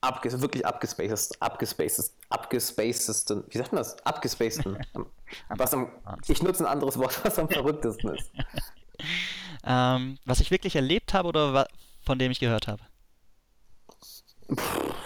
[0.00, 4.04] abges wirklich abgespaced, abgespaced, abgespacedsten, wie sagt man das?
[4.04, 4.76] Abgespaceden.
[5.50, 5.90] was am,
[6.26, 8.30] ich nutze ein anderes Wort, was am verrücktesten ist.
[9.64, 11.66] Ähm, was ich wirklich erlebt habe oder
[12.02, 12.82] von dem ich gehört habe?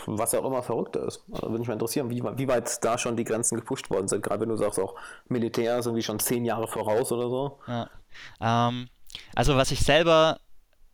[0.06, 1.22] Was auch immer verrückter ist.
[1.32, 4.22] Also würde mich mal interessieren, wie, wie weit da schon die Grenzen gepusht worden sind.
[4.22, 4.96] Gerade wenn du sagst, auch
[5.28, 7.58] Militär sind wie schon zehn Jahre voraus oder so.
[7.66, 7.88] Ja.
[8.40, 8.88] Ähm,
[9.34, 10.40] also was ich selber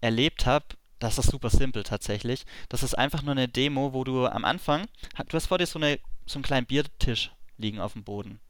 [0.00, 0.66] erlebt habe,
[0.98, 2.46] das ist super simpel tatsächlich.
[2.68, 5.78] Das ist einfach nur eine Demo, wo du am Anfang, du hast vor dir so,
[5.78, 8.40] eine, so einen kleinen Biertisch liegen auf dem Boden.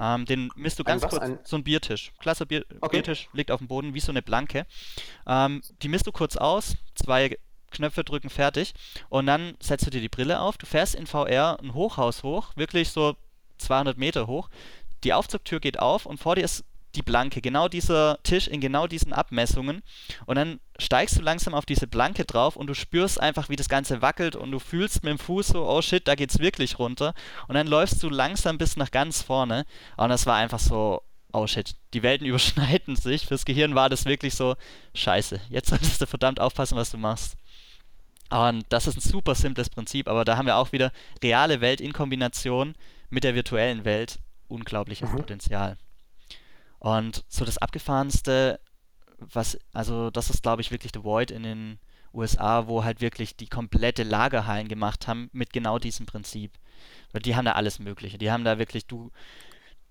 [0.00, 1.10] Ähm, den misst du Ein ganz was?
[1.10, 2.12] kurz, Ein- so ein Biertisch.
[2.18, 2.96] Klasse Bier, Okay.
[2.96, 4.66] Biertisch liegt auf dem Boden wie so eine Blanke.
[5.26, 7.36] Ähm, die misst du kurz aus, zwei
[7.70, 8.72] Knöpfe drücken, fertig.
[9.08, 10.56] Und dann setzt du dir die Brille auf.
[10.58, 13.16] Du fährst in VR ein Hochhaus hoch, wirklich so
[13.58, 14.48] 200 Meter hoch.
[15.02, 18.86] Die Aufzugtür geht auf und vor dir ist die Blanke, genau dieser Tisch in genau
[18.86, 19.82] diesen Abmessungen.
[20.26, 23.68] Und dann steigst du langsam auf diese Blanke drauf und du spürst einfach, wie das
[23.68, 27.14] Ganze wackelt und du fühlst mit dem Fuß so, oh shit, da geht's wirklich runter.
[27.48, 29.66] Und dann läufst du langsam bis nach ganz vorne.
[29.96, 31.02] Und das war einfach so,
[31.32, 33.26] oh shit, die Welten überschneiden sich.
[33.26, 34.56] Fürs Gehirn war das wirklich so,
[34.94, 37.36] scheiße, jetzt solltest du verdammt aufpassen, was du machst.
[38.30, 41.80] Und das ist ein super simples Prinzip, aber da haben wir auch wieder reale Welt
[41.80, 42.74] in Kombination
[43.10, 45.76] mit der virtuellen Welt unglaubliches Potenzial.
[46.84, 48.60] Und so das abgefahrenste,
[49.16, 51.78] was, also das ist glaube ich wirklich The Void in den
[52.12, 56.52] USA, wo halt wirklich die komplette Lagerhallen gemacht haben mit genau diesem Prinzip.
[57.10, 58.18] Weil die haben da alles Mögliche.
[58.18, 59.10] Die haben da wirklich, du,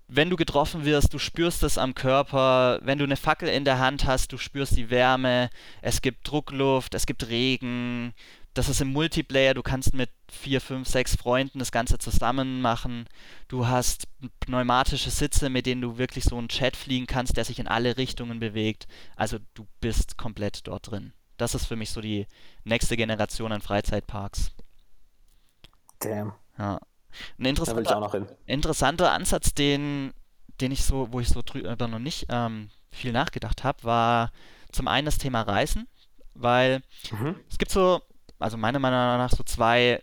[0.06, 3.80] wenn du getroffen wirst, du spürst es am Körper, wenn du eine Fackel in der
[3.80, 5.50] Hand hast, du spürst die Wärme,
[5.82, 8.14] es gibt Druckluft, es gibt Regen,
[8.54, 13.06] das ist im Multiplayer, du kannst mit vier, fünf, sechs Freunden das Ganze zusammen machen.
[13.48, 14.06] Du hast
[14.40, 17.96] pneumatische Sitze, mit denen du wirklich so einen Chat fliegen kannst, der sich in alle
[17.96, 18.86] Richtungen bewegt.
[19.16, 21.12] Also du bist komplett dort drin.
[21.36, 22.26] Das ist für mich so die
[22.62, 24.52] nächste Generation an Freizeitparks.
[25.98, 26.32] Damn.
[26.58, 26.78] Ja.
[27.38, 28.26] Ein Da will ich interessanter auch noch hin.
[28.46, 30.12] interessanter Ansatz, den,
[30.60, 34.32] den ich so, wo ich so drüber noch nicht ähm, viel nachgedacht habe, war
[34.72, 35.88] zum einen das Thema Reisen,
[36.34, 37.36] weil Mhm.
[37.50, 38.02] es gibt so,
[38.38, 40.02] also meiner Meinung nach so zwei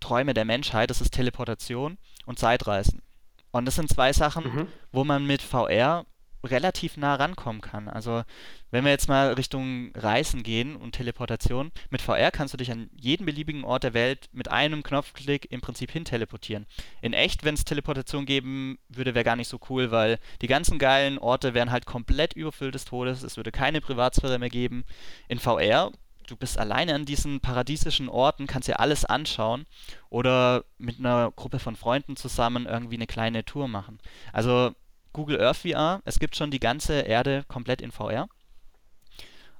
[0.00, 3.02] Träume der Menschheit, das ist Teleportation und Zeitreisen.
[3.50, 4.66] Und das sind zwei Sachen, Mhm.
[4.92, 6.06] wo man mit VR
[6.44, 7.88] relativ nah rankommen kann.
[7.88, 8.24] Also
[8.72, 12.90] wenn wir jetzt mal Richtung Reisen gehen und Teleportation, mit VR kannst du dich an
[12.98, 16.66] jeden beliebigen Ort der Welt mit einem Knopfklick im Prinzip hin teleportieren.
[17.00, 20.80] In echt, wenn es Teleportation geben würde, wäre gar nicht so cool, weil die ganzen
[20.80, 24.82] geilen Orte wären halt komplett überfüllt des Todes, es würde keine Privatsphäre mehr geben.
[25.28, 25.92] In VR,
[26.32, 29.66] du bist alleine an diesen paradiesischen Orten, kannst dir alles anschauen
[30.08, 33.98] oder mit einer Gruppe von Freunden zusammen irgendwie eine kleine Tour machen.
[34.32, 34.72] Also
[35.12, 38.28] Google Earth VR, es gibt schon die ganze Erde komplett in VR.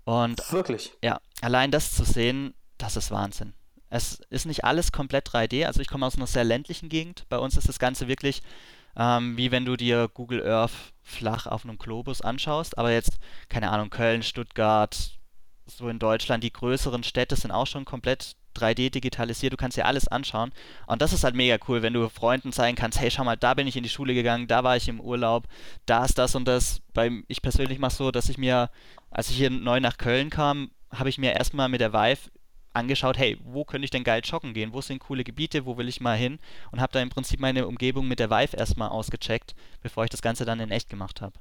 [0.05, 0.93] Und Wirklich.
[1.05, 3.53] ja, allein das zu sehen, das ist Wahnsinn.
[3.91, 5.67] Es ist nicht alles komplett 3D.
[5.67, 7.27] Also ich komme aus einer sehr ländlichen Gegend.
[7.29, 8.43] Bei uns ist das Ganze wirklich
[8.97, 12.79] ähm, wie wenn du dir Google Earth flach auf einem Globus anschaust.
[12.79, 15.19] Aber jetzt, keine Ahnung, Köln, Stuttgart,
[15.67, 19.53] so in Deutschland, die größeren Städte sind auch schon komplett 3D digitalisiert.
[19.53, 20.53] Du kannst dir alles anschauen.
[20.87, 23.55] Und das ist halt mega cool, wenn du Freunden zeigen kannst, hey, schau mal, da
[23.55, 25.47] bin ich in die Schule gegangen, da war ich im Urlaub,
[25.87, 26.81] da ist das und das.
[26.93, 28.71] Beim, ich persönlich mache so, dass ich mir,
[29.11, 32.31] als ich hier neu nach Köln kam, habe ich mir erstmal mit der Vive
[32.75, 34.73] angeschaut, hey, wo könnte ich denn geil joggen gehen?
[34.73, 35.67] Wo sind coole Gebiete?
[35.67, 36.39] Wo will ich mal hin?
[36.71, 40.23] Und habe da im Prinzip meine Umgebung mit der Vive erstmal ausgecheckt, bevor ich das
[40.23, 41.35] Ganze dann in echt gemacht habe.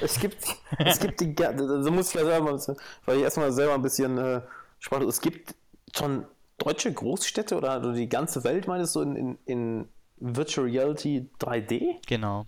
[0.00, 0.44] Es gibt,
[0.78, 4.40] es gibt die, so muss ich ja selber, weil ich erstmal selber ein bisschen äh,
[4.80, 5.54] Spaß, es gibt
[5.96, 6.26] schon
[6.58, 11.96] deutsche Großstädte oder die ganze Welt, meinst du, in, in, in Virtual Reality 3D?
[12.06, 12.46] Genau.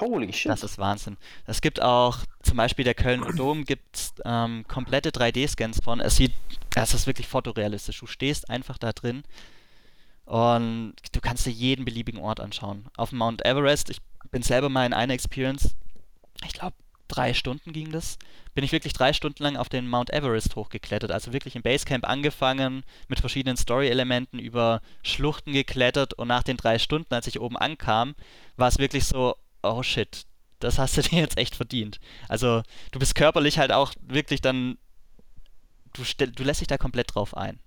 [0.00, 0.50] Holy shit.
[0.50, 1.16] Das ist Wahnsinn.
[1.46, 6.00] Es gibt auch, zum Beispiel der Köln Dom gibt ähm, komplette 3D-Scans von.
[6.00, 6.32] Es sieht,
[6.74, 8.00] es ist wirklich fotorealistisch.
[8.00, 9.22] Du stehst einfach da drin
[10.28, 12.84] und du kannst dir jeden beliebigen Ort anschauen.
[12.98, 13.96] Auf Mount Everest, ich
[14.30, 15.74] bin selber mal in einer Experience,
[16.44, 16.76] ich glaube,
[17.08, 18.18] drei Stunden ging das,
[18.54, 21.12] bin ich wirklich drei Stunden lang auf den Mount Everest hochgeklettert.
[21.12, 26.78] Also wirklich im Basecamp angefangen, mit verschiedenen Story-Elementen über Schluchten geklettert und nach den drei
[26.78, 28.14] Stunden, als ich oben ankam,
[28.58, 30.26] war es wirklich so, oh shit,
[30.60, 32.00] das hast du dir jetzt echt verdient.
[32.28, 32.62] Also
[32.92, 34.76] du bist körperlich halt auch wirklich dann,
[35.94, 37.60] du, du lässt dich da komplett drauf ein.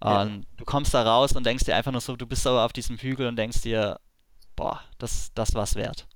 [0.00, 0.40] Und ja.
[0.56, 2.98] du kommst da raus und denkst dir einfach nur so, du bist so auf diesem
[2.98, 4.00] Hügel und denkst dir,
[4.54, 6.06] boah, das, das war's wert.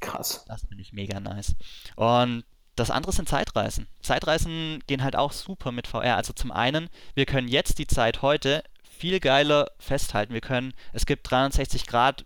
[0.00, 0.44] Krass.
[0.46, 1.56] Das finde ich mega nice.
[1.96, 2.44] Und
[2.76, 3.88] das andere sind Zeitreisen.
[4.02, 6.16] Zeitreisen gehen halt auch super mit VR.
[6.16, 10.34] Also zum einen, wir können jetzt die Zeit heute viel geiler festhalten.
[10.34, 12.24] Wir können, es gibt 360 Grad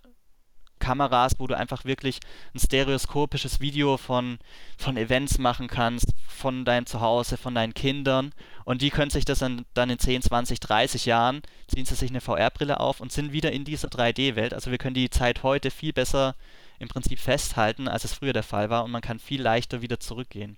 [0.79, 2.21] Kameras, wo du einfach wirklich
[2.55, 4.39] ein stereoskopisches Video von,
[4.77, 8.33] von Events machen kannst, von deinem Zuhause, von deinen Kindern.
[8.65, 12.11] Und die können sich das dann, dann in 10, 20, 30 Jahren, ziehen sie sich
[12.11, 14.55] eine VR-Brille auf und sind wieder in dieser 3D-Welt.
[14.55, 16.35] Also wir können die Zeit heute viel besser
[16.79, 18.85] im Prinzip festhalten, als es früher der Fall war.
[18.85, 20.57] Und man kann viel leichter wieder zurückgehen.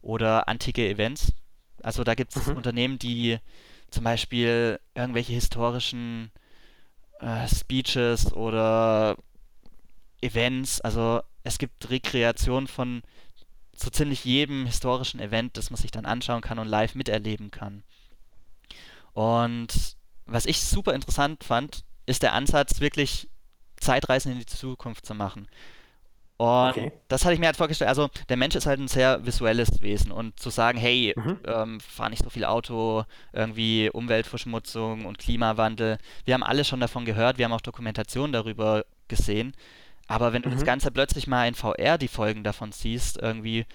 [0.00, 1.32] Oder antike Events.
[1.82, 2.56] Also da gibt es mhm.
[2.56, 3.38] Unternehmen, die
[3.90, 6.30] zum Beispiel irgendwelche historischen
[7.20, 9.16] äh, Speeches oder
[10.22, 13.02] Events, also es gibt Rekreation von
[13.74, 17.82] so ziemlich jedem historischen Event, das man sich dann anschauen kann und live miterleben kann.
[19.12, 23.28] Und was ich super interessant fand, ist der Ansatz, wirklich
[23.76, 25.48] Zeitreisen in die Zukunft zu machen.
[26.36, 26.92] Und okay.
[27.08, 27.88] das hatte ich mir halt vorgestellt.
[27.88, 30.10] Also, der Mensch ist halt ein sehr visuelles Wesen.
[30.10, 31.38] Und zu sagen, hey, mhm.
[31.46, 35.98] ähm, fahr nicht so viel Auto, irgendwie Umweltverschmutzung und Klimawandel.
[36.24, 39.54] Wir haben alle schon davon gehört, wir haben auch Dokumentationen darüber gesehen.
[40.06, 40.54] Aber wenn du mhm.
[40.54, 43.66] das Ganze plötzlich mal in VR die Folgen davon siehst, irgendwie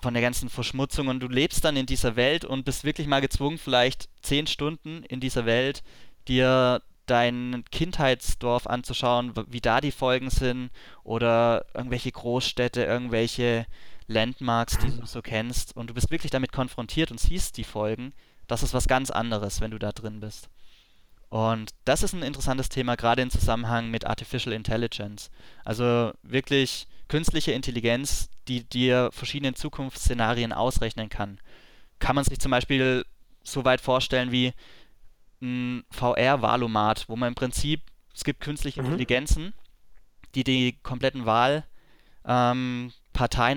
[0.00, 3.20] von der ganzen Verschmutzung und du lebst dann in dieser Welt und bist wirklich mal
[3.20, 5.82] gezwungen, vielleicht zehn Stunden in dieser Welt
[6.28, 10.70] dir dein Kindheitsdorf anzuschauen, wie da die Folgen sind
[11.02, 13.66] oder irgendwelche Großstädte, irgendwelche
[14.06, 18.12] Landmarks, die du so kennst und du bist wirklich damit konfrontiert und siehst die Folgen,
[18.46, 20.48] das ist was ganz anderes, wenn du da drin bist.
[21.30, 25.30] Und das ist ein interessantes Thema, gerade im Zusammenhang mit Artificial Intelligence.
[25.64, 31.40] Also wirklich künstliche Intelligenz, die dir verschiedene Zukunftsszenarien ausrechnen kann.
[31.98, 33.04] Kann man sich zum Beispiel
[33.42, 34.52] so weit vorstellen wie
[35.40, 37.82] ein VR-Wahlomat, wo man im Prinzip,
[38.14, 38.86] es gibt künstliche mhm.
[38.86, 39.52] Intelligenzen,
[40.34, 42.92] die die kompletten Wahlparteien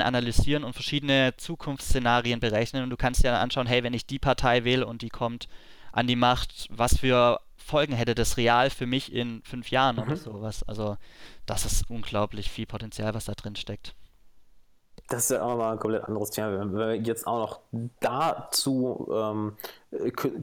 [0.01, 2.83] ähm, analysieren und verschiedene Zukunftsszenarien berechnen.
[2.83, 5.47] Und du kannst dir dann anschauen, hey, wenn ich die Partei wähle und die kommt
[5.91, 7.39] an die Macht, was für
[7.71, 10.03] Folgen hätte das real für mich in fünf Jahren mhm.
[10.03, 10.63] oder sowas.
[10.67, 10.97] Also
[11.45, 13.95] das ist unglaublich viel Potenzial, was da drin steckt.
[15.07, 16.59] Das ist ja auch mal ein komplett anderes Thema.
[16.59, 17.59] Wenn wir jetzt auch noch
[17.99, 19.57] dazu ähm,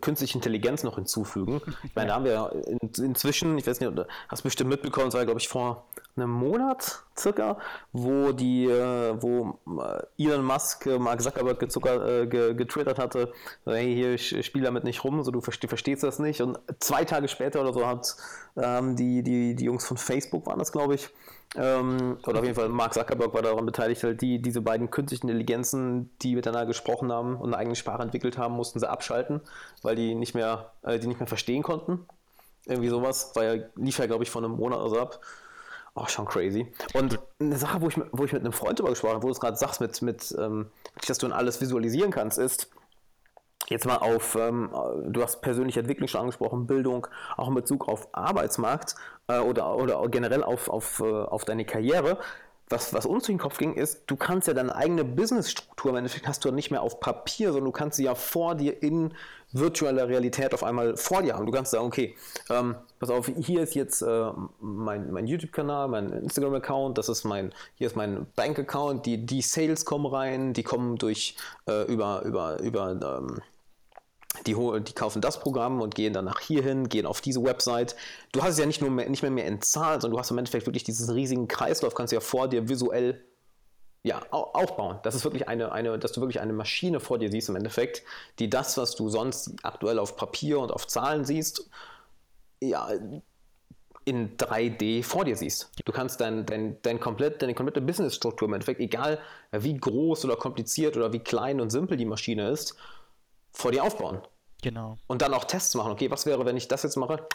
[0.00, 1.60] künstliche Intelligenz noch hinzufügen.
[1.84, 3.92] Ich meine, da haben wir in, inzwischen, ich weiß nicht,
[4.28, 5.86] hast du bestimmt mitbekommen, das war glaube ich vor
[6.20, 7.58] einem Monat circa,
[7.92, 13.32] wo die, äh, wo äh, Elon Musk äh, Mark Zuckerberg gezucker, getwittert hatte,
[13.64, 16.40] hey, hier, ich spiele damit nicht rum, so du verstehst das nicht.
[16.42, 18.16] Und zwei Tage später oder so hat
[18.56, 21.10] ähm, die, die, die Jungs von Facebook waren das, glaube ich,
[21.56, 25.28] ähm, oder auf jeden Fall Mark Zuckerberg war daran beteiligt, halt die, diese beiden künstlichen
[25.28, 29.40] Intelligenzen, die miteinander gesprochen haben und eine eigene Sprache entwickelt haben, mussten sie abschalten,
[29.82, 32.06] weil die nicht mehr, äh, die nicht mehr verstehen konnten.
[32.66, 35.20] Irgendwie sowas, ja, lief ja, glaube ich, vor einem Monat oder so ab.
[35.98, 36.70] Auch schon crazy.
[36.94, 39.32] Und eine Sache, wo ich, wo ich mit einem Freund darüber gesprochen habe, wo du
[39.32, 40.70] es gerade sagst, mit, mit ähm,
[41.08, 42.70] dass du alles visualisieren kannst, ist,
[43.68, 44.70] Jetzt mal auf, ähm,
[45.08, 47.06] du hast persönliche Entwicklung schon angesprochen, Bildung,
[47.36, 48.94] auch in Bezug auf Arbeitsmarkt
[49.26, 52.18] äh, oder, oder generell auf, auf, äh, auf deine Karriere.
[52.70, 55.98] Was, was uns durch den Kopf ging, ist, du kannst ja deine eigene Businessstruktur, im
[55.98, 58.82] Endeffekt hast du ja nicht mehr auf Papier, sondern du kannst sie ja vor dir
[58.82, 59.14] in
[59.52, 61.46] virtueller Realität auf einmal vor dir haben.
[61.46, 62.14] Du kannst sagen, okay,
[62.50, 67.54] ähm, pass auf, hier ist jetzt äh, mein, mein YouTube-Kanal, mein Instagram-Account, das ist mein,
[67.76, 72.60] hier ist mein Bank-Account, die, die Sales kommen rein, die kommen durch äh, über, über,
[72.60, 73.40] über ähm,
[74.46, 77.96] die, die, kaufen das Programm und gehen dann nach hierhin, gehen auf diese Website.
[78.32, 80.30] Du hast es ja nicht nur mehr, nicht mehr, mehr in Zahlen, sondern du hast
[80.30, 83.24] im Endeffekt wirklich diesen riesigen Kreislauf, kannst du ja vor dir visuell
[84.02, 84.98] ja, aufbauen.
[85.02, 88.02] Das ist wirklich eine, eine, dass du wirklich eine Maschine vor dir siehst im Endeffekt,
[88.38, 91.68] die das, was du sonst aktuell auf Papier und auf Zahlen siehst,
[92.60, 92.88] ja,
[94.04, 95.70] in 3D vor dir siehst.
[95.84, 99.18] Du kannst dein, dein, dein komplett, deine komplette Businessstruktur im Endeffekt, egal
[99.52, 102.74] wie groß oder kompliziert oder wie klein und simpel die Maschine ist,
[103.58, 104.22] vor dir aufbauen.
[104.62, 104.98] Genau.
[105.08, 105.92] Und dann auch Tests machen.
[105.92, 107.26] Okay, was wäre, wenn ich das jetzt mache?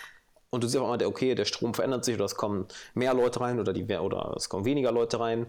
[0.50, 3.42] Und du siehst auf einmal, okay, der Strom verändert sich oder es kommen mehr Leute
[3.42, 5.48] rein oder, die, oder es kommen weniger Leute rein.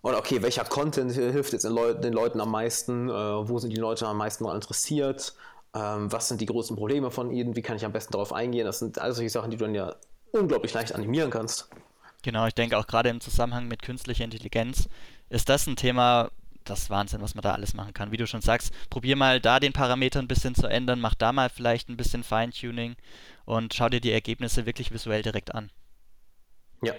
[0.00, 3.08] Und okay, welcher Content hilft jetzt den, Leu den Leuten am meisten?
[3.08, 5.34] Äh, wo sind die Leute am meisten mal interessiert?
[5.74, 7.54] Ähm, was sind die größten Probleme von ihnen?
[7.54, 8.66] Wie kann ich am besten darauf eingehen?
[8.66, 9.94] Das sind all solche Sachen, die du dann ja
[10.32, 11.68] unglaublich leicht animieren kannst.
[12.22, 14.88] Genau, ich denke auch gerade im Zusammenhang mit künstlicher Intelligenz
[15.28, 16.30] ist das ein Thema,
[16.64, 18.12] das ist Wahnsinn, was man da alles machen kann.
[18.12, 21.32] Wie du schon sagst, probier mal da den Parameter ein bisschen zu ändern, mach da
[21.32, 22.96] mal vielleicht ein bisschen Feintuning
[23.44, 25.70] und schau dir die Ergebnisse wirklich visuell direkt an.
[26.82, 26.94] Ja.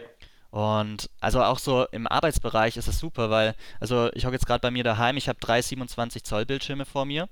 [0.52, 4.62] Und also auch so im Arbeitsbereich ist es super, weil, also ich hocke jetzt gerade
[4.62, 7.28] bei mir daheim, ich habe drei 27 Zoll Bildschirme vor mir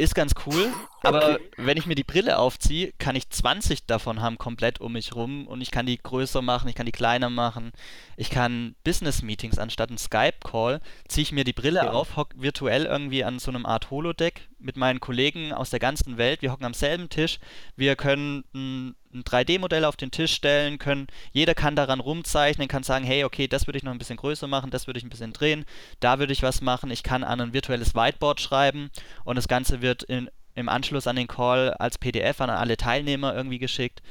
[0.00, 0.72] ist ganz cool,
[1.02, 1.50] aber okay.
[1.56, 5.46] wenn ich mir die Brille aufziehe, kann ich 20 davon haben komplett um mich rum
[5.46, 7.72] und ich kann die größer machen, ich kann die kleiner machen.
[8.16, 11.90] Ich kann Business-Meetings anstatt ein Skype-Call, ziehe ich mir die Brille ja.
[11.90, 16.18] auf, hock virtuell irgendwie an so einem Art Holodeck mit meinen Kollegen aus der ganzen
[16.18, 16.42] Welt.
[16.42, 17.38] Wir hocken am selben Tisch,
[17.76, 22.82] wir können ein ein 3D-Modell auf den Tisch stellen, können, jeder kann daran rumzeichnen, kann
[22.82, 25.10] sagen, hey, okay, das würde ich noch ein bisschen größer machen, das würde ich ein
[25.10, 25.64] bisschen drehen,
[26.00, 28.90] da würde ich was machen, ich kann an ein virtuelles Whiteboard schreiben
[29.24, 33.34] und das Ganze wird in, im Anschluss an den Call als PDF an alle Teilnehmer
[33.34, 34.02] irgendwie geschickt.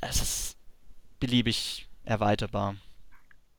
[0.00, 0.56] Es ist
[1.20, 2.76] beliebig erweiterbar.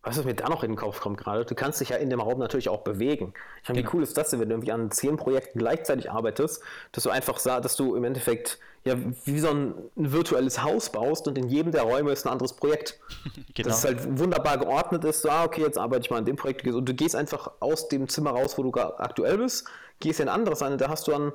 [0.05, 2.21] Was mir da noch in den Kopf kommt gerade, du kannst dich ja in dem
[2.21, 3.33] Raum natürlich auch bewegen.
[3.63, 3.91] Ich meine, genau.
[3.91, 7.09] wie cool ist das denn, wenn du irgendwie an zehn Projekten gleichzeitig arbeitest, dass du
[7.09, 8.95] einfach sagst, dass du im Endeffekt ja
[9.25, 12.53] wie so ein, ein, virtuelles Haus baust und in jedem der Räume ist ein anderes
[12.53, 12.99] Projekt.
[13.55, 13.69] genau.
[13.69, 16.35] Das ist halt wunderbar geordnet ist, so, ah, okay, jetzt arbeite ich mal an dem
[16.35, 19.67] Projekt und du gehst einfach aus dem Zimmer raus, wo du aktuell bist,
[19.99, 21.33] gehst in ein anderes ein und da hast du dann,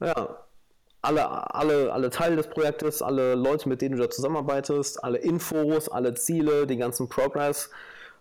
[0.00, 0.36] ja,
[1.00, 5.88] alle, alle, alle Teile des Projektes, alle Leute, mit denen du da zusammenarbeitest, alle Infos,
[5.88, 7.70] alle Ziele, die ganzen Progress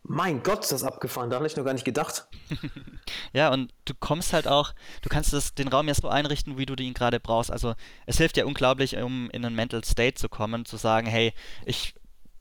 [0.04, 2.28] mein Gott, ist das abgefahren, da habe ich noch gar nicht gedacht.
[3.34, 6.66] ja, und du kommst halt auch, du kannst das, den Raum ja so einrichten, wie
[6.66, 7.52] du ihn gerade brauchst.
[7.52, 7.76] Also
[8.06, 11.34] es hilft ja unglaublich, um in einen Mental State zu kommen, zu sagen, hey,
[11.66, 11.94] ich,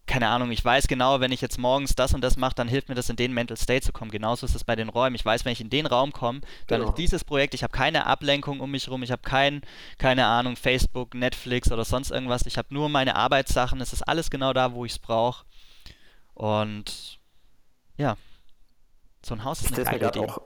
[0.06, 2.88] keine Ahnung, ich weiß genau, wenn ich jetzt morgens das und das mache, dann hilft
[2.88, 4.11] mir das in den Mental State zu kommen.
[4.11, 5.14] Genauso ist es bei den Räumen.
[5.14, 6.90] Ich weiß, wenn ich in den Raum komme, dann genau.
[6.90, 9.61] ist dieses Projekt, ich habe keine Ablenkung um mich herum, ich habe kein,
[9.98, 12.46] keine Ahnung, Facebook, Netflix oder sonst irgendwas.
[12.46, 15.44] Ich habe nur meine Arbeitssachen, es ist alles genau da, wo ich es brauche.
[16.32, 17.17] Und
[17.99, 18.16] ja.
[19.24, 20.20] So ein Haus ist eine geile Idee.
[20.20, 20.40] Auch,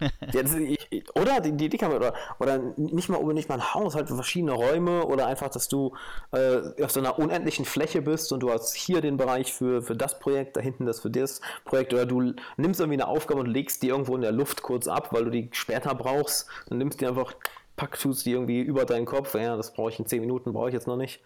[0.00, 3.56] ja, ist, ich, oder die, die Idee kann man, oder, oder nicht mal unbedingt mal
[3.56, 5.94] ein Haus, halt verschiedene Räume oder einfach, dass du
[6.32, 9.96] äh, auf so einer unendlichen Fläche bist und du hast hier den Bereich für, für
[9.96, 13.46] das Projekt, da hinten das für das Projekt oder du nimmst irgendwie eine Aufgabe und
[13.46, 17.00] legst die irgendwo in der Luft kurz ab, weil du die später brauchst, dann nimmst
[17.00, 17.34] du die einfach,
[17.76, 20.68] packst du die irgendwie über deinen Kopf, ja, das brauche ich in 10 Minuten, brauche
[20.68, 21.20] ich jetzt noch nicht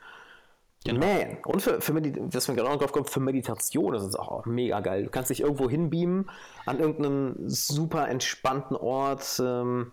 [0.85, 1.05] Genau.
[1.05, 4.81] Man, und für, für was mir gerade drauf kommt, für Meditation ist es auch mega
[4.81, 5.05] geil.
[5.05, 6.31] Du kannst dich irgendwo hinbeamen
[6.67, 9.93] an irgendeinem super entspannten Ort ähm,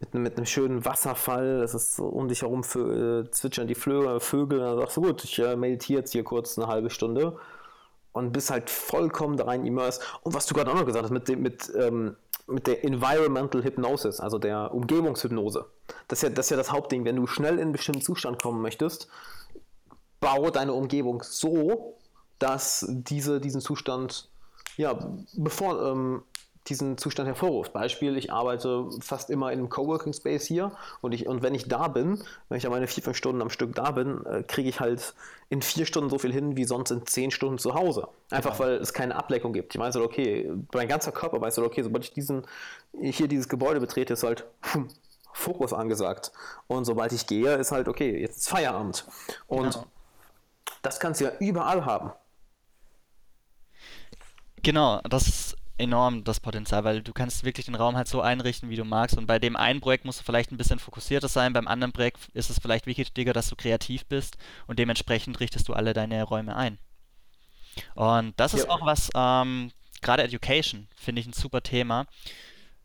[0.00, 1.62] mit, mit einem schönen Wasserfall.
[1.62, 4.58] Es ist um dich herum für, äh, zwitschern die Flö Vögel.
[4.58, 7.38] Dann sagst du, gut, ich äh, meditiere jetzt hier kurz eine halbe Stunde
[8.12, 10.02] und bist halt vollkommen da rein immersed.
[10.22, 12.16] Und was du gerade auch noch gesagt hast, mit, dem, mit, ähm,
[12.46, 15.66] mit der Environmental Hypnosis, also der Umgebungshypnose.
[16.08, 17.04] Das ist, ja, das ist ja das Hauptding.
[17.04, 19.08] Wenn du schnell in einen bestimmten Zustand kommen möchtest,
[20.24, 21.96] baue deine Umgebung so,
[22.38, 24.28] dass diese diesen Zustand,
[24.78, 24.98] ja,
[25.34, 26.22] bevor ähm,
[26.68, 27.74] diesen Zustand hervorruft.
[27.74, 30.72] Beispiel, ich arbeite fast immer in einem Coworking Space hier
[31.02, 33.50] und, ich, und wenn ich da bin, wenn ich ja meine vier, fünf Stunden am
[33.50, 35.12] Stück da bin, äh, kriege ich halt
[35.50, 38.08] in vier Stunden so viel hin wie sonst in zehn Stunden zu Hause.
[38.30, 38.64] Einfach genau.
[38.64, 39.74] weil es keine Ablenkung gibt.
[39.74, 42.46] Ich weiß halt, okay, mein ganzer Körper weiß halt, okay, sobald ich diesen,
[42.98, 44.86] hier dieses Gebäude betrete, ist halt pff,
[45.34, 46.32] Fokus angesagt.
[46.68, 49.04] Und sobald ich gehe, ist halt, okay, jetzt ist Feierabend.
[49.48, 49.86] Und genau.
[50.84, 52.12] Das kannst du ja überall haben.
[54.62, 58.68] Genau, das ist enorm das Potenzial, weil du kannst wirklich den Raum halt so einrichten,
[58.68, 59.16] wie du magst.
[59.16, 62.28] Und bei dem einen Projekt musst du vielleicht ein bisschen fokussierter sein, beim anderen Projekt
[62.34, 66.54] ist es vielleicht wichtiger, dass du kreativ bist und dementsprechend richtest du alle deine Räume
[66.54, 66.78] ein.
[67.94, 68.70] Und das ist ja.
[68.70, 69.72] auch was, ähm,
[70.02, 72.06] gerade Education, finde ich ein super Thema.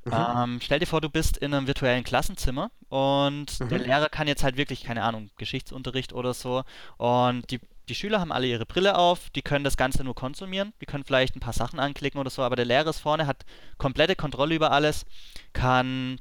[0.05, 0.13] Mhm.
[0.13, 3.69] Ähm, stell dir vor, du bist in einem virtuellen Klassenzimmer und mhm.
[3.69, 6.63] der Lehrer kann jetzt halt wirklich, keine Ahnung, Geschichtsunterricht oder so
[6.97, 7.59] und die
[7.89, 11.03] die Schüler haben alle ihre Brille auf, die können das Ganze nur konsumieren, die können
[11.03, 13.45] vielleicht ein paar Sachen anklicken oder so, aber der Lehrer ist vorne, hat
[13.77, 15.05] komplette Kontrolle über alles,
[15.53, 16.19] kann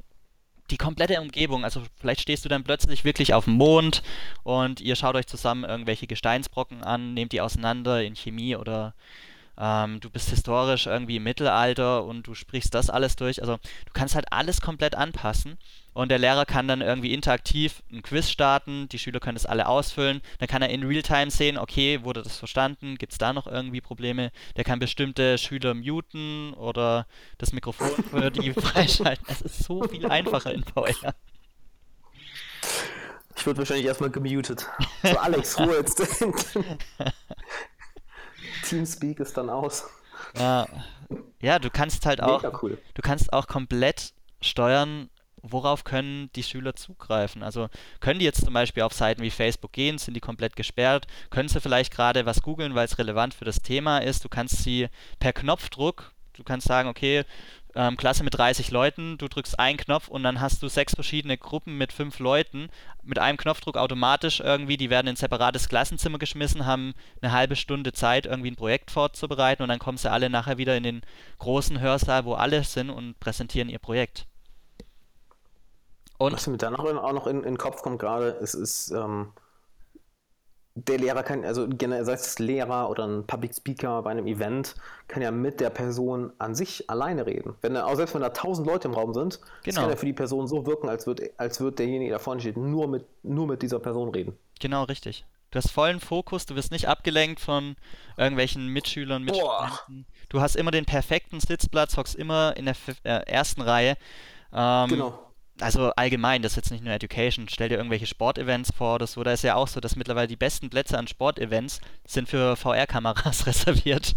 [0.70, 4.02] die komplette Umgebung, also vielleicht stehst du dann plötzlich wirklich auf dem Mond
[4.42, 8.94] und ihr schaut euch zusammen irgendwelche Gesteinsbrocken an, nehmt die auseinander in Chemie oder
[9.58, 13.40] ähm, du bist historisch irgendwie im Mittelalter und du sprichst das alles durch.
[13.40, 15.58] Also du kannst halt alles komplett anpassen
[15.94, 19.66] und der Lehrer kann dann irgendwie interaktiv ein Quiz starten, die Schüler können das alle
[19.66, 23.48] ausfüllen, dann kann er in Realtime sehen, okay, wurde das verstanden, gibt es da noch
[23.48, 27.06] irgendwie Probleme, der kann bestimmte Schüler muten oder
[27.38, 29.26] das Mikrofon für die freischalten.
[29.28, 31.14] Es ist so viel einfacher in VR.
[33.36, 34.66] Ich würde wahrscheinlich erstmal gemutet.
[35.02, 36.00] So, Alex, Ruhe jetzt.
[38.62, 39.84] Teamspeak ist dann aus.
[40.36, 40.66] Ja,
[41.40, 42.78] ja du kannst halt auch, cool.
[42.94, 45.10] du kannst auch komplett steuern,
[45.42, 47.42] worauf können die Schüler zugreifen?
[47.42, 47.68] Also
[48.00, 51.06] können die jetzt zum Beispiel auf Seiten wie Facebook gehen, sind die komplett gesperrt?
[51.30, 54.24] Können sie vielleicht gerade was googeln, weil es relevant für das Thema ist?
[54.24, 54.88] Du kannst sie
[55.18, 57.24] per Knopfdruck, du kannst sagen, okay,
[57.74, 61.36] ähm, Klasse mit 30 Leuten, du drückst einen Knopf und dann hast du sechs verschiedene
[61.36, 62.70] Gruppen mit fünf Leuten
[63.02, 67.56] mit einem Knopfdruck automatisch irgendwie, die werden in ein separates Klassenzimmer geschmissen, haben eine halbe
[67.56, 71.02] Stunde Zeit, irgendwie ein Projekt vorzubereiten und dann kommen sie alle nachher wieder in den
[71.38, 74.26] großen Hörsaal, wo alle sind und präsentieren ihr Projekt.
[76.18, 79.32] Und Was mir dann auch noch in, in den Kopf kommt gerade, es ist, ähm,
[80.86, 84.74] der Lehrer kann, also generell, sei es Lehrer oder ein Public Speaker bei einem Event,
[85.08, 87.54] kann ja mit der Person an sich alleine reden.
[87.62, 89.82] Wenn er, auch selbst wenn da tausend Leute im Raum sind, genau.
[89.82, 92.56] kann er für die Person so wirken, als würde als wird derjenige, der vorne steht,
[92.56, 94.36] nur mit, nur mit dieser Person reden.
[94.60, 95.24] Genau, richtig.
[95.50, 97.76] Du hast vollen Fokus, du wirst nicht abgelenkt von
[98.18, 100.06] irgendwelchen Mitschülern, Mitstudenten.
[100.28, 103.96] Du hast immer den perfekten Sitzplatz, hockst immer in der äh, ersten Reihe.
[104.52, 105.27] Ähm, genau
[105.60, 109.22] also allgemein, das ist jetzt nicht nur Education, stell dir irgendwelche Sportevents vor oder so,
[109.22, 113.46] da ist ja auch so, dass mittlerweile die besten Plätze an Sportevents sind für VR-Kameras
[113.46, 114.14] reserviert,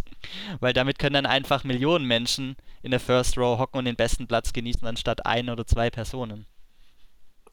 [0.60, 4.26] weil damit können dann einfach Millionen Menschen in der First Row hocken und den besten
[4.26, 6.46] Platz genießen, anstatt ein oder zwei Personen.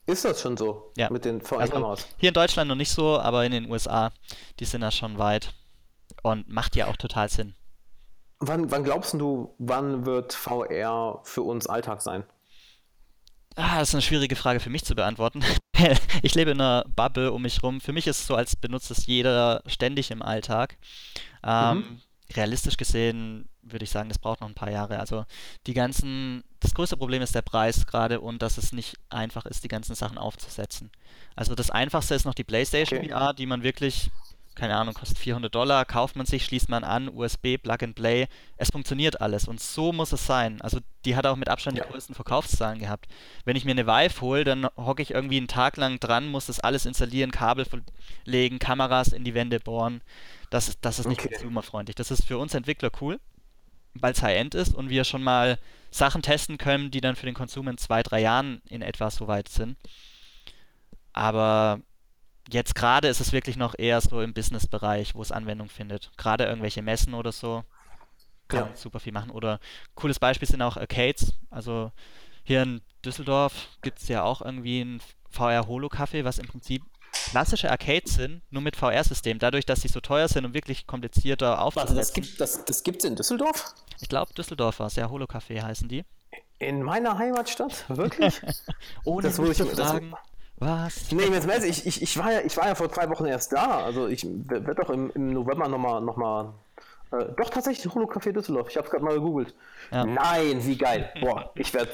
[0.06, 1.10] Ist das schon so ja.
[1.12, 2.04] mit den VR-Kameras?
[2.04, 4.12] Also hier in Deutschland noch nicht so, aber in den USA,
[4.60, 5.54] die sind da schon weit
[6.24, 7.54] und macht ja auch total Sinn.
[8.40, 12.24] Wann, wann glaubst du, wann wird VR für uns Alltag sein?
[13.56, 15.44] Ah, das ist eine schwierige Frage für mich zu beantworten.
[16.22, 17.82] ich lebe in einer Bubble um mich rum.
[17.82, 20.78] Für mich ist es so, als benutzt es jeder ständig im Alltag.
[21.44, 22.02] Ähm, mhm.
[22.36, 25.00] Realistisch gesehen würde ich sagen, das braucht noch ein paar Jahre.
[25.00, 25.26] Also
[25.68, 29.64] die ganzen, das größte Problem ist der Preis gerade und dass es nicht einfach ist,
[29.64, 30.92] die ganzen Sachen aufzusetzen.
[31.36, 33.10] Also das einfachste ist noch die PlayStation okay.
[33.10, 34.12] VR, die man wirklich
[34.60, 38.28] keine Ahnung, kostet 400 Dollar, kauft man sich, schließt man an, USB, Plug and Play.
[38.58, 40.60] Es funktioniert alles und so muss es sein.
[40.62, 41.86] Also die hat auch mit Abstand ja.
[41.86, 43.08] die größten Verkaufszahlen gehabt.
[43.46, 46.48] Wenn ich mir eine Vive hole, dann hocke ich irgendwie einen Tag lang dran, muss
[46.48, 47.66] das alles installieren, Kabel
[48.26, 50.02] legen, Kameras in die Wände bohren.
[50.50, 51.34] Das, das ist nicht okay.
[51.36, 51.96] consumerfreundlich.
[51.96, 53.20] Das ist für uns Entwickler cool,
[53.94, 55.58] weil es High-End ist und wir schon mal
[55.90, 59.28] Sachen testen können, die dann für den Konsum in zwei, drei Jahren in etwa so
[59.28, 59.78] weit sind.
[61.14, 61.80] Aber
[62.52, 66.12] jetzt gerade ist es wirklich noch eher so im Business-Bereich, wo es Anwendung findet.
[66.18, 67.64] Gerade irgendwelche Messen oder so
[68.48, 68.76] kann ja.
[68.76, 69.32] super viel machen.
[69.32, 69.60] Oder
[69.96, 71.34] cooles Beispiel sind auch Arcades.
[71.50, 71.92] Also
[72.44, 78.16] hier in Düsseldorf gibt es ja auch irgendwie ein VR-Holo-Café, was im Prinzip klassische Arcades
[78.16, 79.40] sind, nur mit VR-System.
[79.40, 81.96] Dadurch, dass sie so teuer sind und wirklich komplizierter aufzusetzen.
[81.96, 83.74] Warte, das gibt es das, das in Düsseldorf?
[84.02, 84.96] Ich glaube, Düsseldorf war es.
[84.96, 86.04] Ja, Holo-Café heißen die.
[86.58, 87.86] In meiner Heimatstadt?
[87.88, 88.42] Wirklich?
[89.06, 90.12] Ohne das, mich zu fragen.
[90.12, 90.20] Das,
[90.60, 91.12] was?
[91.12, 93.54] Nee, jetzt weiß ich, ich, ich, war ja, ich war ja vor zwei Wochen erst
[93.54, 93.84] da.
[93.84, 96.54] Also ich werde doch im, im November nochmal noch mal,
[97.12, 98.70] äh, doch tatsächlich Holo Café Düsseldorf.
[98.70, 99.54] Ich habe es gerade mal gegoogelt.
[99.92, 100.06] Ja.
[100.06, 101.12] Nein, wie geil.
[101.22, 101.92] Boah, ich werde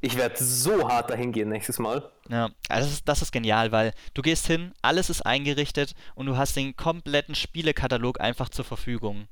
[0.00, 2.08] ich werd so hart dahin gehen nächstes Mal.
[2.28, 6.26] Ja, also das ist, das ist genial, weil du gehst hin, alles ist eingerichtet und
[6.26, 9.26] du hast den kompletten Spielekatalog einfach zur Verfügung.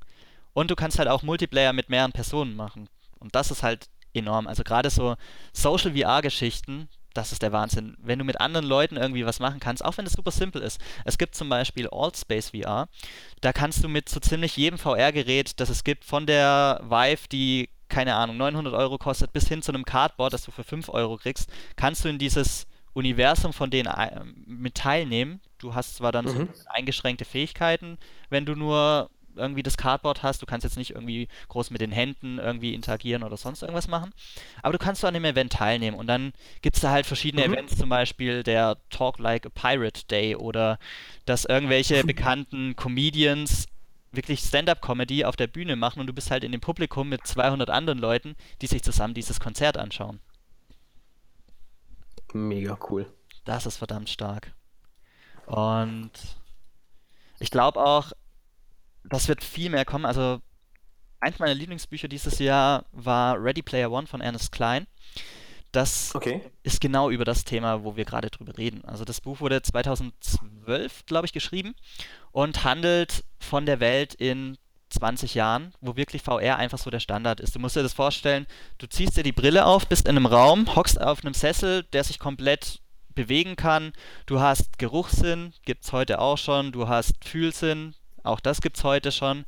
[0.53, 2.89] Und du kannst halt auch Multiplayer mit mehreren Personen machen.
[3.19, 4.47] Und das ist halt enorm.
[4.47, 5.15] Also gerade so
[5.53, 7.97] Social VR-Geschichten, das ist der Wahnsinn.
[7.99, 10.79] Wenn du mit anderen Leuten irgendwie was machen kannst, auch wenn es super simpel ist.
[11.03, 12.87] Es gibt zum Beispiel Altspace VR.
[13.41, 17.69] Da kannst du mit so ziemlich jedem VR-Gerät, das es gibt, von der Vive, die
[17.89, 21.17] keine Ahnung, 900 Euro kostet, bis hin zu einem Cardboard, das du für 5 Euro
[21.17, 25.39] kriegst, kannst du in dieses Universum von denen äh, mit teilnehmen.
[25.57, 26.49] Du hast zwar dann mhm.
[26.53, 27.97] so eingeschränkte Fähigkeiten,
[28.29, 30.41] wenn du nur irgendwie das Cardboard hast.
[30.41, 34.13] Du kannst jetzt nicht irgendwie groß mit den Händen irgendwie interagieren oder sonst irgendwas machen.
[34.61, 35.97] Aber du kannst so an dem Event teilnehmen.
[35.97, 37.53] Und dann gibt es da halt verschiedene mhm.
[37.53, 40.79] Events, zum Beispiel der Talk Like a Pirate Day oder
[41.25, 43.67] dass irgendwelche bekannten Comedians
[44.11, 47.69] wirklich Stand-up-Comedy auf der Bühne machen und du bist halt in dem Publikum mit 200
[47.69, 50.19] anderen Leuten, die sich zusammen dieses Konzert anschauen.
[52.33, 53.05] Mega cool.
[53.45, 54.53] Das ist verdammt stark.
[55.45, 56.11] Und
[57.39, 58.11] ich glaube auch,
[59.09, 60.05] das wird viel mehr kommen.
[60.05, 60.41] Also
[61.19, 64.87] eins meiner Lieblingsbücher dieses Jahr war Ready Player One von Ernest Klein.
[65.71, 66.41] Das okay.
[66.63, 68.83] ist genau über das Thema, wo wir gerade drüber reden.
[68.85, 71.75] Also das Buch wurde 2012, glaube ich, geschrieben
[72.31, 74.57] und handelt von der Welt in
[74.89, 77.53] 20 Jahren, wo wirklich VR einfach so der Standard ist.
[77.53, 78.47] Du musst dir das vorstellen,
[78.77, 82.05] du ziehst dir die Brille auf, bist in einem Raum, hockst auf einem Sessel, der
[82.05, 82.79] sich komplett
[83.13, 83.91] bewegen kann.
[84.25, 86.71] Du hast Geruchssinn, gibt es heute auch schon.
[86.71, 87.95] Du hast Fühlsinn,
[88.27, 89.45] auch das gibt es heute schon.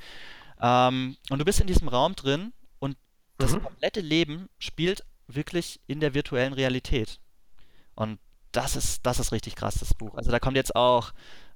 [0.61, 2.97] Ähm, und du bist in diesem Raum drin und
[3.37, 3.63] das mhm.
[3.63, 7.19] komplette Leben spielt wirklich in der virtuellen Realität.
[7.95, 8.19] Und
[8.51, 10.15] das ist, das ist richtig krass, das Buch.
[10.15, 11.11] Also da kommt jetzt auch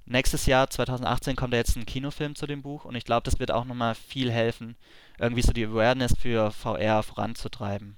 [0.05, 3.39] nächstes Jahr, 2018, kommt da jetzt ein Kinofilm zu dem Buch und ich glaube, das
[3.39, 4.75] wird auch nochmal viel helfen,
[5.17, 7.97] irgendwie so die Awareness für VR voranzutreiben.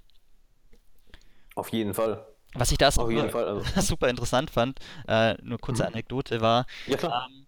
[1.56, 2.26] Auf jeden Fall.
[2.54, 3.82] Was ich da super, Fall, also.
[3.82, 5.90] super interessant fand, äh, nur kurze mhm.
[5.90, 7.45] Anekdote war, ja, ähm,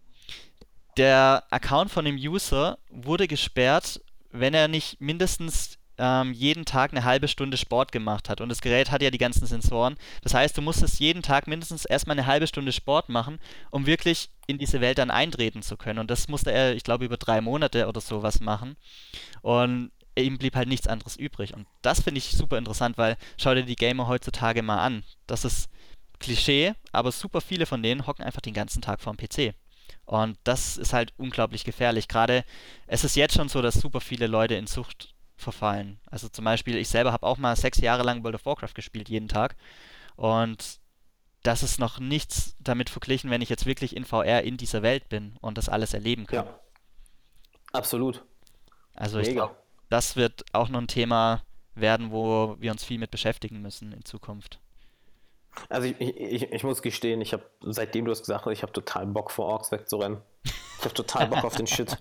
[0.98, 7.04] der Account von dem User wurde gesperrt, wenn er nicht mindestens ähm, jeden Tag eine
[7.04, 8.42] halbe Stunde Sport gemacht hat.
[8.42, 9.96] Und das Gerät hat ja die ganzen Sensoren.
[10.22, 13.40] Das heißt, du musstest jeden Tag mindestens erstmal eine halbe Stunde Sport machen,
[13.72, 16.00] um wirklich in diese Welt dann eintreten zu können.
[16.00, 18.78] Und das musste er, ich glaube, über drei Monate oder sowas machen.
[19.42, 21.54] Und ihm blieb halt nichts anderes übrig.
[21.54, 25.04] Und das finde ich super interessant, weil schau dir die Gamer heutzutage mal an.
[25.26, 25.70] Das ist
[26.20, 29.54] Klischee, aber super viele von denen hocken einfach den ganzen Tag vorm PC.
[30.08, 32.08] Und das ist halt unglaublich gefährlich.
[32.08, 32.46] Gerade
[32.88, 36.00] es ist jetzt schon so, dass super viele Leute in Sucht verfallen.
[36.10, 39.10] Also zum Beispiel, ich selber habe auch mal sechs Jahre lang World of Warcraft gespielt,
[39.10, 39.58] jeden Tag.
[40.16, 40.80] Und
[41.44, 45.10] das ist noch nichts damit verglichen, wenn ich jetzt wirklich in VR in dieser Welt
[45.10, 46.46] bin und das alles erleben kann.
[46.46, 46.60] Ja,
[47.74, 48.24] absolut.
[48.96, 49.30] Also Mega.
[49.30, 49.56] ich glaube,
[49.90, 51.44] das wird auch noch ein Thema
[51.76, 54.62] werden, wo wir uns viel mit beschäftigen müssen in Zukunft.
[55.70, 58.74] Also ich, ich, ich muss gestehen, ich habe, seitdem du es gesagt hast, ich habe
[58.74, 60.22] total Bock vor Orks wegzurennen.
[60.44, 61.98] Ich habe total Bock auf den Shit.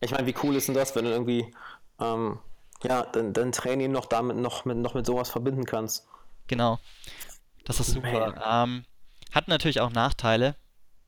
[0.00, 1.54] Ich meine, wie cool ist denn das, wenn du irgendwie
[2.00, 2.38] ähm,
[2.82, 6.06] ja, dein, dein Training noch damit noch mit, noch mit sowas verbinden kannst.
[6.46, 6.78] Genau.
[7.64, 8.34] Das ist super.
[8.46, 8.84] Ähm,
[9.32, 10.54] hat natürlich auch Nachteile.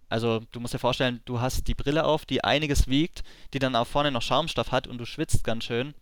[0.08, 3.22] Also du musst dir vorstellen, du hast die Brille auf, die einiges wiegt,
[3.52, 5.94] die dann auch vorne noch Schaumstoff hat und du schwitzt ganz schön.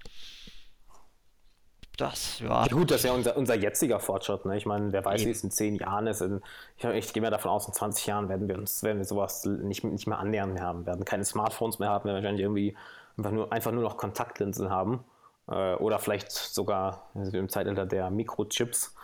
[1.96, 2.64] Das, ja.
[2.66, 4.44] ja gut, das ist ja unser, unser jetziger Fortschritt.
[4.44, 4.56] Ne?
[4.56, 6.20] Ich meine, wer weiß, wie es in zehn Jahren ist.
[6.20, 6.42] In,
[6.76, 9.44] ich, ich gehe mir davon aus, in 20 Jahren werden wir uns, werden wir sowas
[9.46, 10.80] nicht, nicht mehr annähernd mehr haben.
[10.80, 12.76] Wir werden keine Smartphones mehr haben, wir werden wahrscheinlich irgendwie
[13.16, 15.04] einfach nur, einfach nur noch Kontaktlinsen haben.
[15.48, 18.94] Äh, oder vielleicht sogar im Zeitalter der Mikrochips.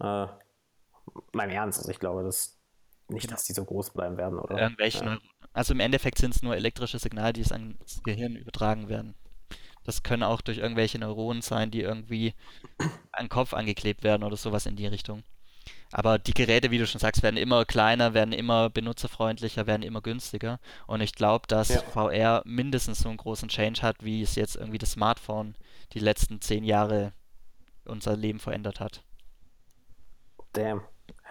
[0.00, 0.26] Äh,
[1.32, 2.56] mein Ernst, also ich glaube, dass
[3.08, 3.34] nicht, genau.
[3.34, 4.58] dass die so groß bleiben werden, oder?
[4.58, 5.18] Irgendwelche ja.
[5.52, 9.14] Also im Endeffekt sind es nur elektrische Signale, die es ans Gehirn übertragen werden.
[9.86, 12.34] Das können auch durch irgendwelche Neuronen sein, die irgendwie
[13.12, 15.22] an den Kopf angeklebt werden oder sowas in die Richtung.
[15.92, 20.00] Aber die Geräte, wie du schon sagst, werden immer kleiner, werden immer benutzerfreundlicher, werden immer
[20.00, 20.58] günstiger.
[20.86, 21.80] Und ich glaube, dass ja.
[21.80, 25.54] VR mindestens so einen großen Change hat, wie es jetzt irgendwie das Smartphone
[25.92, 27.12] die letzten zehn Jahre
[27.84, 29.02] unser Leben verändert hat.
[30.52, 30.82] Damn.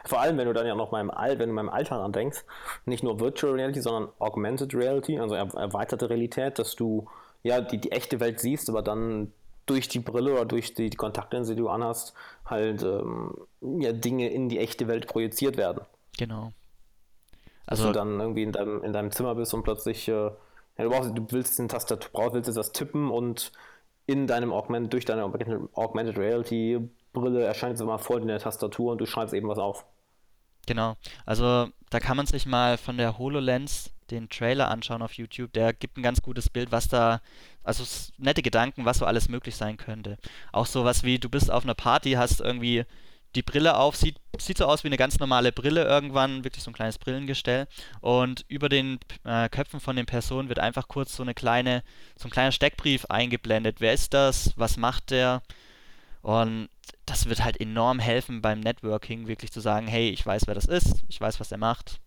[0.06, 1.98] Vor allem, wenn du dann ja noch mal im All, wenn du mal im Alltag
[1.98, 2.46] dran denkst,
[2.86, 7.10] nicht nur Virtual Reality, sondern Augmented Reality, also erweiterte Realität, dass du
[7.46, 9.32] ja die, die echte Welt siehst, aber dann
[9.68, 12.14] durch die Brille oder durch die, die Kontaktlinse, die du anhast,
[12.46, 15.82] halt ähm, ja, Dinge in die echte Welt projiziert werden.
[16.18, 16.54] Genau.
[17.68, 20.32] Also Dass du dann irgendwie in deinem, in deinem Zimmer bist und plötzlich, äh, ja,
[20.78, 23.52] du, brauchst, du willst eine Tastatur, brauchst, willst etwas tippen und
[24.08, 28.92] in deinem Augment, durch deine Augmented Reality Brille erscheint es immer vor in der Tastatur
[28.92, 29.86] und du schreibst eben was auf.
[30.68, 30.96] Genau.
[31.26, 35.54] Also da kann man sich mal von der HoloLens den Trailer anschauen auf YouTube.
[35.54, 37.22] Der gibt ein ganz gutes Bild, was da,
[37.64, 37.84] also
[38.18, 40.18] nette Gedanken, was so alles möglich sein könnte.
[40.52, 42.86] Auch sowas wie, du bist auf einer Party, hast irgendwie
[43.36, 46.72] die Brille auf, sieht, sieht so aus wie eine ganz normale Brille irgendwann, wirklich so
[46.72, 47.68] ein kleines Brillengestell.
[48.02, 51.84] Und über den äh, Köpfen von den Personen wird einfach kurz so eine kleine,
[52.18, 53.82] so ein kleiner Steckbrief eingeblendet.
[53.82, 54.54] Wer ist das?
[54.56, 55.42] Was macht der?
[56.22, 56.70] Und
[57.06, 60.66] das wird halt enorm helfen beim Networking, wirklich zu sagen, hey, ich weiß, wer das
[60.66, 62.00] ist, ich weiß, was er macht.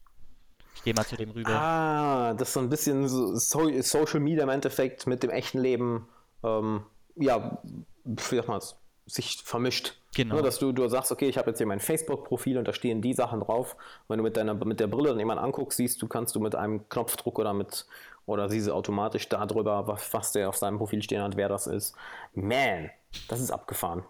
[0.79, 1.51] Ich gehe mal zu dem rüber.
[1.51, 6.09] Ah, das ist so ein bisschen so Social Media im Endeffekt mit dem echten Leben,
[6.45, 6.85] ähm,
[7.17, 7.59] ja,
[8.05, 9.97] wie sagt man es, sich vermischt.
[10.15, 10.37] Genau.
[10.37, 13.03] Nur, dass du, du sagst, okay, ich habe jetzt hier mein Facebook-Profil und da stehen
[13.03, 13.77] die Sachen drauf.
[14.07, 16.55] wenn du mit, deiner, mit der Brille dann jemanden anguckst, siehst du, kannst du mit
[16.55, 17.85] einem Knopfdruck oder mit
[18.27, 21.67] oder siehst du automatisch darüber, was, was der auf seinem Profil stehen hat, wer das
[21.67, 21.97] ist.
[22.35, 22.91] Man,
[23.27, 24.05] das ist abgefahren.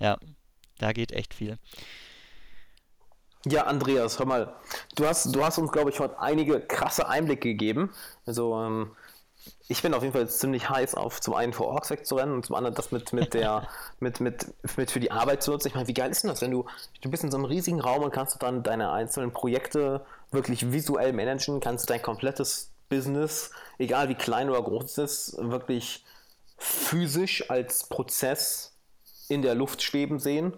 [0.00, 0.18] Ja,
[0.78, 1.58] da geht echt viel.
[3.44, 4.54] Ja, Andreas, hör mal,
[4.94, 7.90] du hast, du hast uns, glaube ich, heute einige krasse Einblicke gegeben.
[8.24, 8.92] Also, ähm,
[9.68, 12.54] ich bin auf jeden Fall ziemlich heiß auf zum einen vor Orks wegzurennen und zum
[12.54, 13.66] anderen das mit, mit der,
[14.00, 15.68] mit, mit, mit für die Arbeit zu nutzen.
[15.68, 16.66] Ich meine, wie geil ist denn das, wenn du,
[17.00, 20.72] du bist in so einem riesigen Raum und kannst du dann deine einzelnen Projekte wirklich
[20.72, 24.98] visuell managen, kannst du dein komplettes Business, egal wie klein oder groß es
[25.32, 26.04] ist, wirklich
[26.58, 28.76] physisch als Prozess
[29.28, 30.56] in der Luft schweben sehen.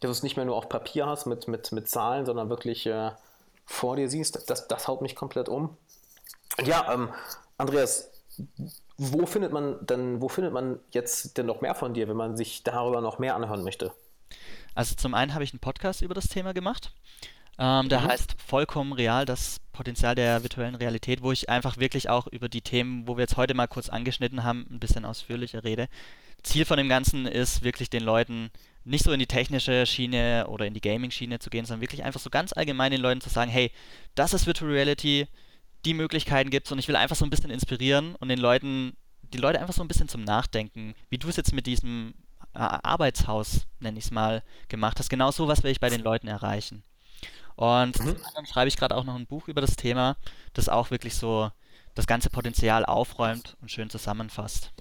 [0.00, 2.86] Dass du es nicht mehr nur auf Papier hast mit, mit, mit Zahlen, sondern wirklich
[2.86, 3.10] äh,
[3.66, 4.48] vor dir siehst.
[4.48, 5.76] Das, das haut mich komplett um.
[6.64, 7.10] Ja, ähm,
[7.56, 8.10] Andreas,
[8.96, 12.36] wo findet man denn, wo findet man jetzt denn noch mehr von dir, wenn man
[12.36, 13.92] sich darüber noch mehr anhören möchte?
[14.74, 16.92] Also zum einen habe ich einen Podcast über das Thema gemacht.
[17.58, 18.08] Ähm, der mhm.
[18.08, 22.62] heißt Vollkommen real, das Potenzial der virtuellen Realität, wo ich einfach wirklich auch über die
[22.62, 25.88] Themen, wo wir jetzt heute mal kurz angeschnitten haben, ein bisschen ausführlicher rede.
[26.42, 28.50] Ziel von dem Ganzen ist wirklich den Leuten
[28.84, 32.20] nicht so in die technische Schiene oder in die Gaming-Schiene zu gehen, sondern wirklich einfach
[32.20, 33.70] so ganz allgemein den Leuten zu sagen, hey,
[34.14, 35.26] das ist Virtual Reality,
[35.84, 38.96] die Möglichkeiten gibt es und ich will einfach so ein bisschen inspirieren und den Leuten,
[39.22, 42.14] die Leute einfach so ein bisschen zum Nachdenken, wie du es jetzt mit diesem
[42.54, 45.10] äh, Arbeitshaus, nenne ich es mal, gemacht hast.
[45.10, 46.82] Genau so was will ich bei den Leuten erreichen.
[47.56, 48.16] Und mhm.
[48.34, 50.16] dann schreibe ich gerade auch noch ein Buch über das Thema,
[50.54, 51.50] das auch wirklich so
[51.94, 54.72] das ganze Potenzial aufräumt und schön zusammenfasst.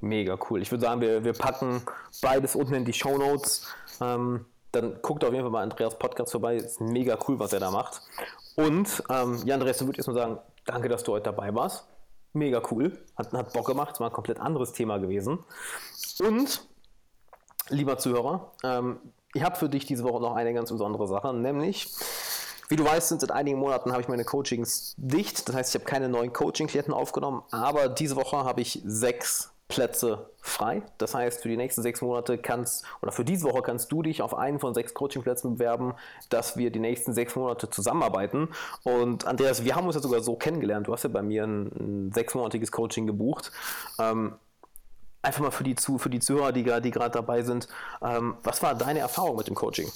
[0.00, 0.62] Mega cool.
[0.62, 1.82] Ich würde sagen, wir, wir packen
[2.22, 3.66] beides unten in die Show Notes.
[4.00, 6.56] Ähm, dann guckt auf jeden Fall mal Andreas Podcast vorbei.
[6.56, 8.02] Ist mega cool, was er da macht.
[8.56, 11.86] Und ähm, ja, Andreas, würde ich erstmal sagen, danke, dass du heute dabei warst.
[12.32, 12.98] Mega cool.
[13.16, 13.94] Hat, hat Bock gemacht.
[13.94, 15.38] Es war ein komplett anderes Thema gewesen.
[16.20, 16.62] Und,
[17.70, 18.98] lieber Zuhörer, ähm,
[19.34, 21.88] ich habe für dich diese Woche noch eine ganz besondere Sache, nämlich
[22.68, 25.48] wie du weißt, sind seit einigen Monaten habe ich meine Coachings dicht.
[25.48, 30.30] Das heißt, ich habe keine neuen Coaching-Klienten aufgenommen, aber diese Woche habe ich sechs Plätze
[30.40, 30.82] frei.
[30.96, 34.22] Das heißt, für die nächsten sechs Monate kannst, oder für diese Woche kannst du dich
[34.22, 35.94] auf einen von sechs Coachingplätzen bewerben,
[36.30, 38.48] dass wir die nächsten sechs Monate zusammenarbeiten.
[38.82, 40.86] Und Andreas, wir haben uns ja sogar so kennengelernt.
[40.88, 43.52] Du hast ja bei mir ein, ein sechsmonatiges Coaching gebucht.
[43.98, 44.34] Ähm,
[45.22, 47.68] einfach mal für die, zu, für die Zuhörer, die, gerade dabei sind.
[48.02, 49.90] Ähm, was war deine Erfahrung mit dem Coaching?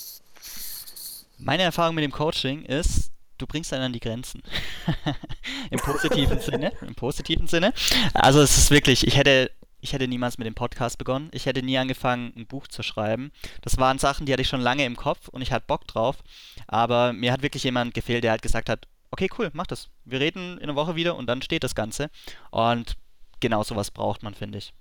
[1.39, 4.43] Meine Erfahrung mit dem Coaching ist, du bringst einen an die Grenzen.
[5.71, 6.73] Im positiven Sinne.
[6.83, 7.73] Im positiven Sinne.
[8.15, 9.51] Also es ist wirklich, ich hätte,
[9.83, 11.29] ich hätte niemals mit dem Podcast begonnen.
[11.33, 13.33] Ich hätte nie angefangen, ein Buch zu schreiben.
[13.61, 16.23] Das waren Sachen, die hatte ich schon lange im Kopf und ich hatte Bock drauf.
[16.69, 19.91] Aber mir hat wirklich jemand gefehlt, der halt gesagt hat, okay, cool, mach das.
[20.05, 22.11] Wir reden in einer Woche wieder und dann steht das Ganze.
[22.51, 22.97] Und
[23.41, 24.73] genau sowas braucht man, finde ich.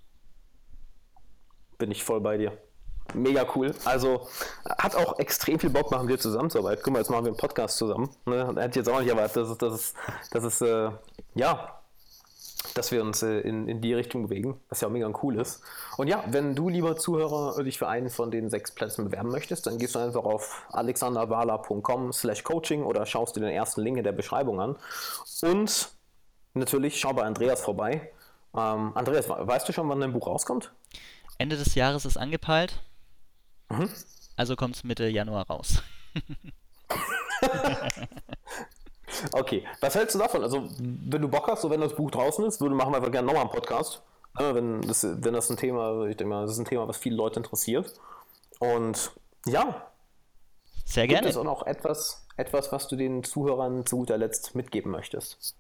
[1.80, 2.58] Bin ich voll bei dir
[3.14, 3.74] mega cool.
[3.86, 4.28] Also
[4.78, 6.82] hat auch extrem viel Bock machen, dir zusammenzuarbeiten.
[6.84, 8.10] Guck mal, jetzt machen wir einen Podcast zusammen.
[8.26, 8.54] Ne?
[8.56, 9.94] Er hat jetzt auch nicht erwartet, dass es, dass es,
[10.32, 10.92] dass es äh,
[11.36, 11.81] ja,
[12.76, 15.62] dass wir uns äh, in, in die Richtung bewegen, was ja auch mega cool ist.
[15.98, 19.68] Und ja, wenn du, lieber Zuhörer, dich für einen von den sechs Plätzen bewerben möchtest,
[19.68, 24.04] dann gehst du einfach auf alexanderwala.com slash coaching oder schaust dir den ersten Link in
[24.04, 24.76] der Beschreibung an.
[25.42, 25.90] Und
[26.54, 28.12] natürlich schau bei Andreas vorbei.
[28.56, 30.72] Ähm, Andreas, weißt du schon, wann dein Buch rauskommt?
[31.38, 32.82] Ende des Jahres ist angepeilt.
[33.70, 33.90] Mhm.
[34.36, 35.82] Also kommt es Mitte Januar raus.
[39.34, 40.44] okay, was hältst du davon?
[40.44, 43.12] Also, wenn du Bock hast, so wenn das Buch draußen ist, würde machen wir einfach
[43.12, 44.02] gerne nochmal einen Podcast.
[44.34, 47.18] Wenn das, wenn das ein Thema, ich denke mal, das ist ein Thema, was viele
[47.18, 47.94] Leute interessiert.
[48.60, 49.12] Und
[49.46, 49.88] ja.
[50.86, 51.24] Sehr gerne.
[51.24, 55.56] Gibt es auch noch etwas, etwas, was du den Zuhörern zu guter Letzt mitgeben möchtest?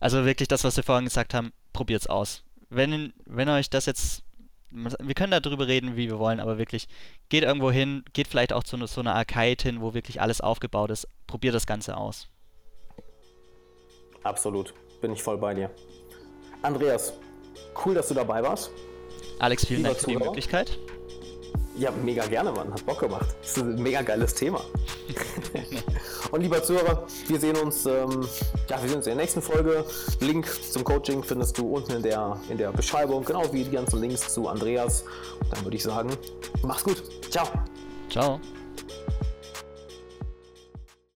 [0.00, 2.42] Also wirklich das, was wir vorhin gesagt haben, probiert es aus.
[2.68, 4.22] Wenn, wenn euch das jetzt
[4.70, 6.88] wir können darüber reden, wie wir wollen, aber wirklich,
[7.28, 10.90] geht irgendwo hin, geht vielleicht auch zu so einer Arcade hin, wo wirklich alles aufgebaut
[10.90, 11.08] ist.
[11.26, 12.28] Probier das Ganze aus.
[14.22, 15.70] Absolut, bin ich voll bei dir.
[16.62, 17.12] Andreas,
[17.84, 18.70] cool, dass du dabei warst.
[19.38, 20.20] Alex, vielen Lieber Dank für Zuhörer.
[20.20, 20.78] die Möglichkeit.
[21.76, 22.72] Ja, mega gerne, Mann.
[22.72, 23.36] Hat Bock gemacht.
[23.40, 24.60] Das ist ein mega geiles Thema.
[26.32, 28.26] Und lieber Zuhörer, wir sehen uns, ähm,
[28.68, 29.84] ja, wir sehen uns in der nächsten Folge.
[30.18, 34.00] Link zum Coaching findest du unten in der, in der Beschreibung, genau wie die ganzen
[34.00, 35.04] Links zu Andreas.
[35.52, 36.10] Dann würde ich sagen,
[36.62, 37.00] mach's gut.
[37.30, 37.46] Ciao.
[38.10, 38.40] Ciao.